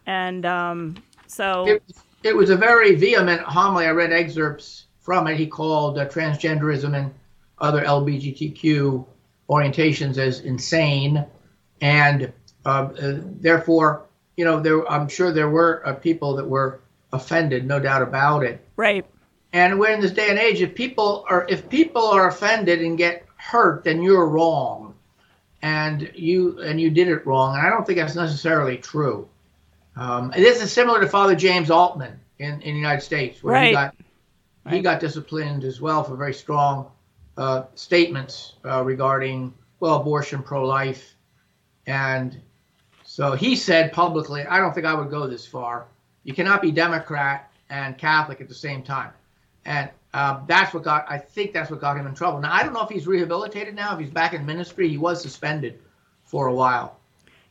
And 0.05 0.45
um, 0.45 0.95
so. 1.27 1.67
It, 1.67 1.83
it, 2.23 2.35
was 2.35 2.49
a 2.49 2.55
very 2.55 2.95
vehement 2.95 3.41
homily. 3.41 3.85
I 3.85 3.91
read 3.91 4.13
excerpts 4.13 4.85
from 4.99 5.27
it. 5.27 5.37
He 5.37 5.47
called 5.47 5.97
uh, 5.97 6.07
transgenderism 6.07 6.95
and 6.95 7.13
other 7.59 7.83
LGBTQ 7.83 9.05
orientations 9.49 10.17
as 10.17 10.41
insane. 10.41 11.25
And 11.81 12.31
therefore, 12.65 14.05
you 14.35 14.45
know, 14.45 14.59
there 14.59 14.89
I'm 14.91 15.07
sure 15.07 15.31
there 15.31 15.49
were 15.49 15.81
uh, 15.85 15.93
people 15.93 16.35
that 16.35 16.47
were 16.47 16.81
offended, 17.13 17.65
no 17.65 17.79
doubt 17.79 18.01
about 18.01 18.43
it. 18.43 18.65
Right. 18.75 19.05
And 19.53 19.79
we're 19.79 19.91
in 19.91 20.01
this 20.01 20.11
day 20.11 20.29
and 20.29 20.39
age. 20.39 20.61
If 20.61 20.75
people 20.75 21.25
are 21.29 21.45
if 21.47 21.69
people 21.69 22.05
are 22.07 22.27
offended 22.27 22.81
and 22.81 22.97
get 22.97 23.25
hurt, 23.37 23.83
then 23.83 24.01
you're 24.01 24.27
wrong, 24.27 24.95
and 25.61 26.11
you 26.13 26.59
and 26.61 26.81
you 26.81 26.89
did 26.89 27.07
it 27.07 27.25
wrong. 27.25 27.55
And 27.55 27.65
I 27.65 27.69
don't 27.69 27.85
think 27.85 27.99
that's 27.99 28.15
necessarily 28.15 28.77
true. 28.77 29.29
Um, 29.95 30.33
this 30.35 30.61
is 30.61 30.73
similar 30.73 30.99
to 30.99 31.07
Father 31.07 31.35
James 31.35 31.71
Altman 31.71 32.19
in, 32.37 32.61
in 32.61 32.73
the 32.73 32.79
United 32.79 33.01
States, 33.01 33.41
where 33.41 33.53
right. 33.53 33.67
he 33.67 33.73
got 33.73 33.95
right. 34.65 34.75
he 34.75 34.81
got 34.81 34.99
disciplined 34.99 35.63
as 35.63 35.79
well 35.79 36.03
for 36.03 36.17
very 36.17 36.33
strong 36.33 36.91
uh, 37.37 37.63
statements 37.75 38.55
uh, 38.65 38.83
regarding 38.83 39.53
well 39.79 40.01
abortion, 40.01 40.43
pro 40.43 40.65
life, 40.65 41.15
and 41.85 42.41
so 43.15 43.31
he 43.31 43.55
said 43.55 43.93
publicly, 43.93 44.45
I 44.45 44.59
don't 44.59 44.73
think 44.73 44.85
I 44.85 44.93
would 44.93 45.09
go 45.09 45.25
this 45.25 45.47
far. 45.47 45.85
You 46.25 46.33
cannot 46.33 46.61
be 46.61 46.69
Democrat 46.69 47.49
and 47.69 47.97
Catholic 47.97 48.41
at 48.41 48.49
the 48.49 48.53
same 48.53 48.83
time. 48.83 49.11
And 49.63 49.89
uh, 50.13 50.41
that's 50.47 50.73
what 50.73 50.83
got, 50.83 51.05
I 51.09 51.17
think 51.17 51.53
that's 51.53 51.71
what 51.71 51.79
got 51.79 51.95
him 51.95 52.07
in 52.07 52.13
trouble. 52.13 52.41
Now, 52.41 52.51
I 52.51 52.61
don't 52.61 52.73
know 52.73 52.81
if 52.81 52.89
he's 52.89 53.07
rehabilitated 53.07 53.73
now, 53.73 53.93
if 53.93 54.01
he's 54.01 54.09
back 54.09 54.33
in 54.33 54.45
ministry. 54.45 54.89
He 54.89 54.97
was 54.97 55.21
suspended 55.21 55.79
for 56.23 56.47
a 56.47 56.53
while. 56.53 56.99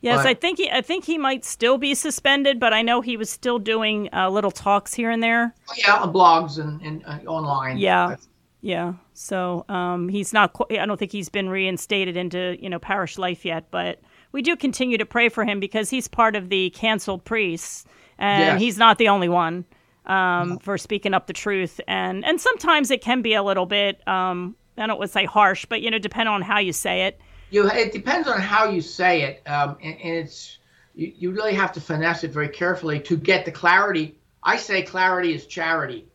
Yes, 0.03 0.19
but, 0.19 0.27
I 0.27 0.35
think 0.35 0.59
he, 0.59 0.71
I 0.71 0.83
think 0.83 1.07
he 1.07 1.17
might 1.17 1.47
still 1.47 1.79
be 1.79 1.95
suspended, 1.95 2.61
but 2.61 2.75
I 2.75 2.83
know 2.83 3.01
he 3.01 3.17
was 3.17 3.31
still 3.31 3.59
doing 3.59 4.11
uh, 4.13 4.29
little 4.29 4.51
talks 4.51 4.93
here 4.93 5.09
and 5.09 5.23
there. 5.23 5.55
Yeah, 5.79 5.95
on 5.95 6.13
blogs 6.13 6.59
and, 6.59 6.83
and 6.83 7.03
uh, 7.07 7.21
online. 7.27 7.79
Yeah, 7.79 8.17
yeah. 8.61 8.93
So 9.15 9.65
um, 9.71 10.11
he's 10.11 10.35
not. 10.35 10.55
I 10.71 10.85
don't 10.85 10.99
think 10.99 11.11
he's 11.11 11.31
been 11.31 11.49
reinstated 11.49 12.19
into 12.19 12.59
you 12.61 12.69
know 12.69 12.79
parish 12.79 13.17
life 13.17 13.47
yet, 13.47 13.71
but 13.71 13.99
we 14.35 14.43
do 14.43 14.57
continue 14.57 14.99
to 14.99 15.07
pray 15.07 15.29
for 15.29 15.45
him 15.45 15.61
because 15.61 15.89
he's 15.89 16.09
part 16.09 16.35
of 16.35 16.49
the 16.49 16.71
canceled 16.71 17.25
priests, 17.25 17.85
and 18.19 18.43
yes. 18.43 18.61
he's 18.61 18.77
not 18.77 18.99
the 18.99 19.09
only 19.09 19.29
one 19.29 19.65
um, 20.07 20.49
no. 20.49 20.59
for 20.59 20.77
speaking 20.77 21.15
up 21.15 21.29
the 21.29 21.33
truth. 21.33 21.81
And 21.87 22.25
and 22.25 22.41
sometimes 22.41 22.91
it 22.91 23.01
can 23.01 23.23
be 23.23 23.35
a 23.35 23.45
little 23.45 23.65
bit, 23.65 24.07
um, 24.09 24.57
I 24.77 24.89
don't 24.89 24.99
want 24.99 25.09
to 25.09 25.13
say 25.13 25.25
harsh, 25.25 25.67
but 25.67 25.83
you 25.83 25.91
know, 25.91 26.01
depend 26.01 26.29
on 26.29 26.43
how 26.43 26.59
you 26.59 26.73
say 26.73 27.03
it. 27.07 27.21
You, 27.51 27.69
it 27.71 27.93
depends 27.93 28.27
on 28.27 28.41
how 28.41 28.69
you 28.69 28.81
say 28.81 29.23
it, 29.23 29.49
um, 29.49 29.77
and, 29.81 29.97
and, 30.03 30.17
it's 30.17 30.59
you, 30.97 31.13
you 31.17 31.31
really 31.31 31.55
have 31.55 31.71
to 31.75 31.81
finesse 31.81 32.25
it 32.25 32.33
very 32.33 32.49
carefully 32.49 32.99
to 33.01 33.17
get 33.17 33.45
the 33.45 33.53
clarity. 33.53 34.19
I 34.43 34.57
say 34.57 34.83
clarity 34.83 35.33
is 35.33 35.47
charity, 35.47 36.09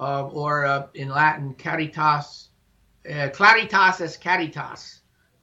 uh, 0.00 0.26
or 0.26 0.64
uh, 0.64 0.86
in 0.94 1.10
Latin, 1.10 1.52
caritas. 1.52 2.46
Uh, 3.06 3.28
claritas 3.28 4.00
es 4.00 4.16
caritas 4.16 4.97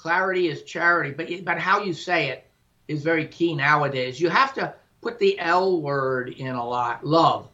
clarity 0.06 0.50
is 0.50 0.62
charity, 0.62 1.10
but 1.10 1.28
but 1.44 1.58
how 1.58 1.82
you 1.82 1.91
say 1.91 2.30
it 2.30 2.46
is 2.88 3.02
very 3.02 3.26
key 3.26 3.56
nowadays. 3.56 4.22
You 4.22 4.30
have 4.30 4.54
to 4.54 4.72
put 5.02 5.18
the 5.18 5.39
L 5.39 5.82
word 5.82 6.30
in 6.30 6.54
a 6.54 6.63
lot, 6.63 7.04
love. 7.04 7.50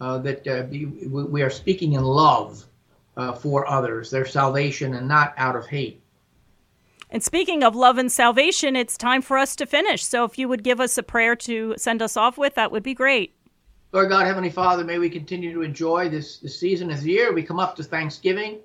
Uh, 0.00 0.18
that 0.18 0.44
uh, 0.48 0.66
we 0.68 1.42
are 1.42 1.50
speaking 1.50 1.92
in 1.92 2.02
love 2.02 2.64
uh, 3.16 3.32
for 3.34 3.70
others, 3.70 4.10
their 4.10 4.26
salvation, 4.26 4.94
and 4.94 5.06
not 5.06 5.32
out 5.36 5.54
of 5.54 5.64
hate. 5.64 6.02
And 7.08 7.22
speaking 7.22 7.62
of 7.62 7.76
love 7.76 7.98
and 7.98 8.10
salvation, 8.10 8.74
it's 8.74 8.96
time 8.96 9.22
for 9.22 9.38
us 9.38 9.54
to 9.54 9.64
finish. 9.64 10.04
So 10.04 10.24
if 10.24 10.36
you 10.36 10.48
would 10.48 10.64
give 10.64 10.80
us 10.80 10.98
a 10.98 11.04
prayer 11.04 11.36
to 11.36 11.74
send 11.76 12.02
us 12.02 12.16
off 12.16 12.36
with, 12.36 12.56
that 12.56 12.72
would 12.72 12.82
be 12.82 12.94
great. 12.94 13.32
Lord 13.92 14.08
God, 14.08 14.26
Heavenly 14.26 14.50
Father, 14.50 14.82
may 14.82 14.98
we 14.98 15.08
continue 15.08 15.52
to 15.54 15.62
enjoy 15.62 16.08
this, 16.08 16.38
this 16.38 16.58
season, 16.58 16.88
the 16.88 16.96
year. 16.96 17.32
We 17.32 17.44
come 17.44 17.60
up 17.60 17.76
to 17.76 17.84
Thanksgiving 17.84 18.58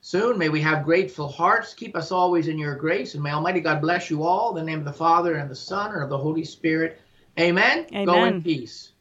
soon. 0.00 0.38
May 0.38 0.48
we 0.48 0.60
have 0.60 0.84
grateful 0.84 1.28
hearts. 1.28 1.74
Keep 1.74 1.96
us 1.96 2.12
always 2.12 2.48
in 2.48 2.58
your 2.58 2.74
grace. 2.74 3.14
And 3.14 3.22
may 3.22 3.30
Almighty 3.30 3.60
God 3.60 3.80
bless 3.80 4.10
you 4.10 4.24
all. 4.24 4.50
In 4.50 4.64
the 4.64 4.70
name 4.70 4.78
of 4.78 4.84
the 4.84 4.92
Father, 4.92 5.36
and 5.36 5.50
the 5.50 5.56
Son, 5.56 5.92
and 5.92 6.02
of 6.02 6.10
the 6.10 6.18
Holy 6.18 6.44
Spirit. 6.44 7.00
Amen. 7.38 7.86
Amen. 7.92 8.06
Go 8.06 8.24
in 8.24 8.42
peace. 8.42 8.92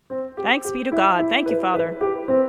Thanks 0.41 0.71
be 0.71 0.83
to 0.83 0.91
God. 0.91 1.27
Thank 1.29 1.49
you, 1.49 1.59
Father. 1.59 2.46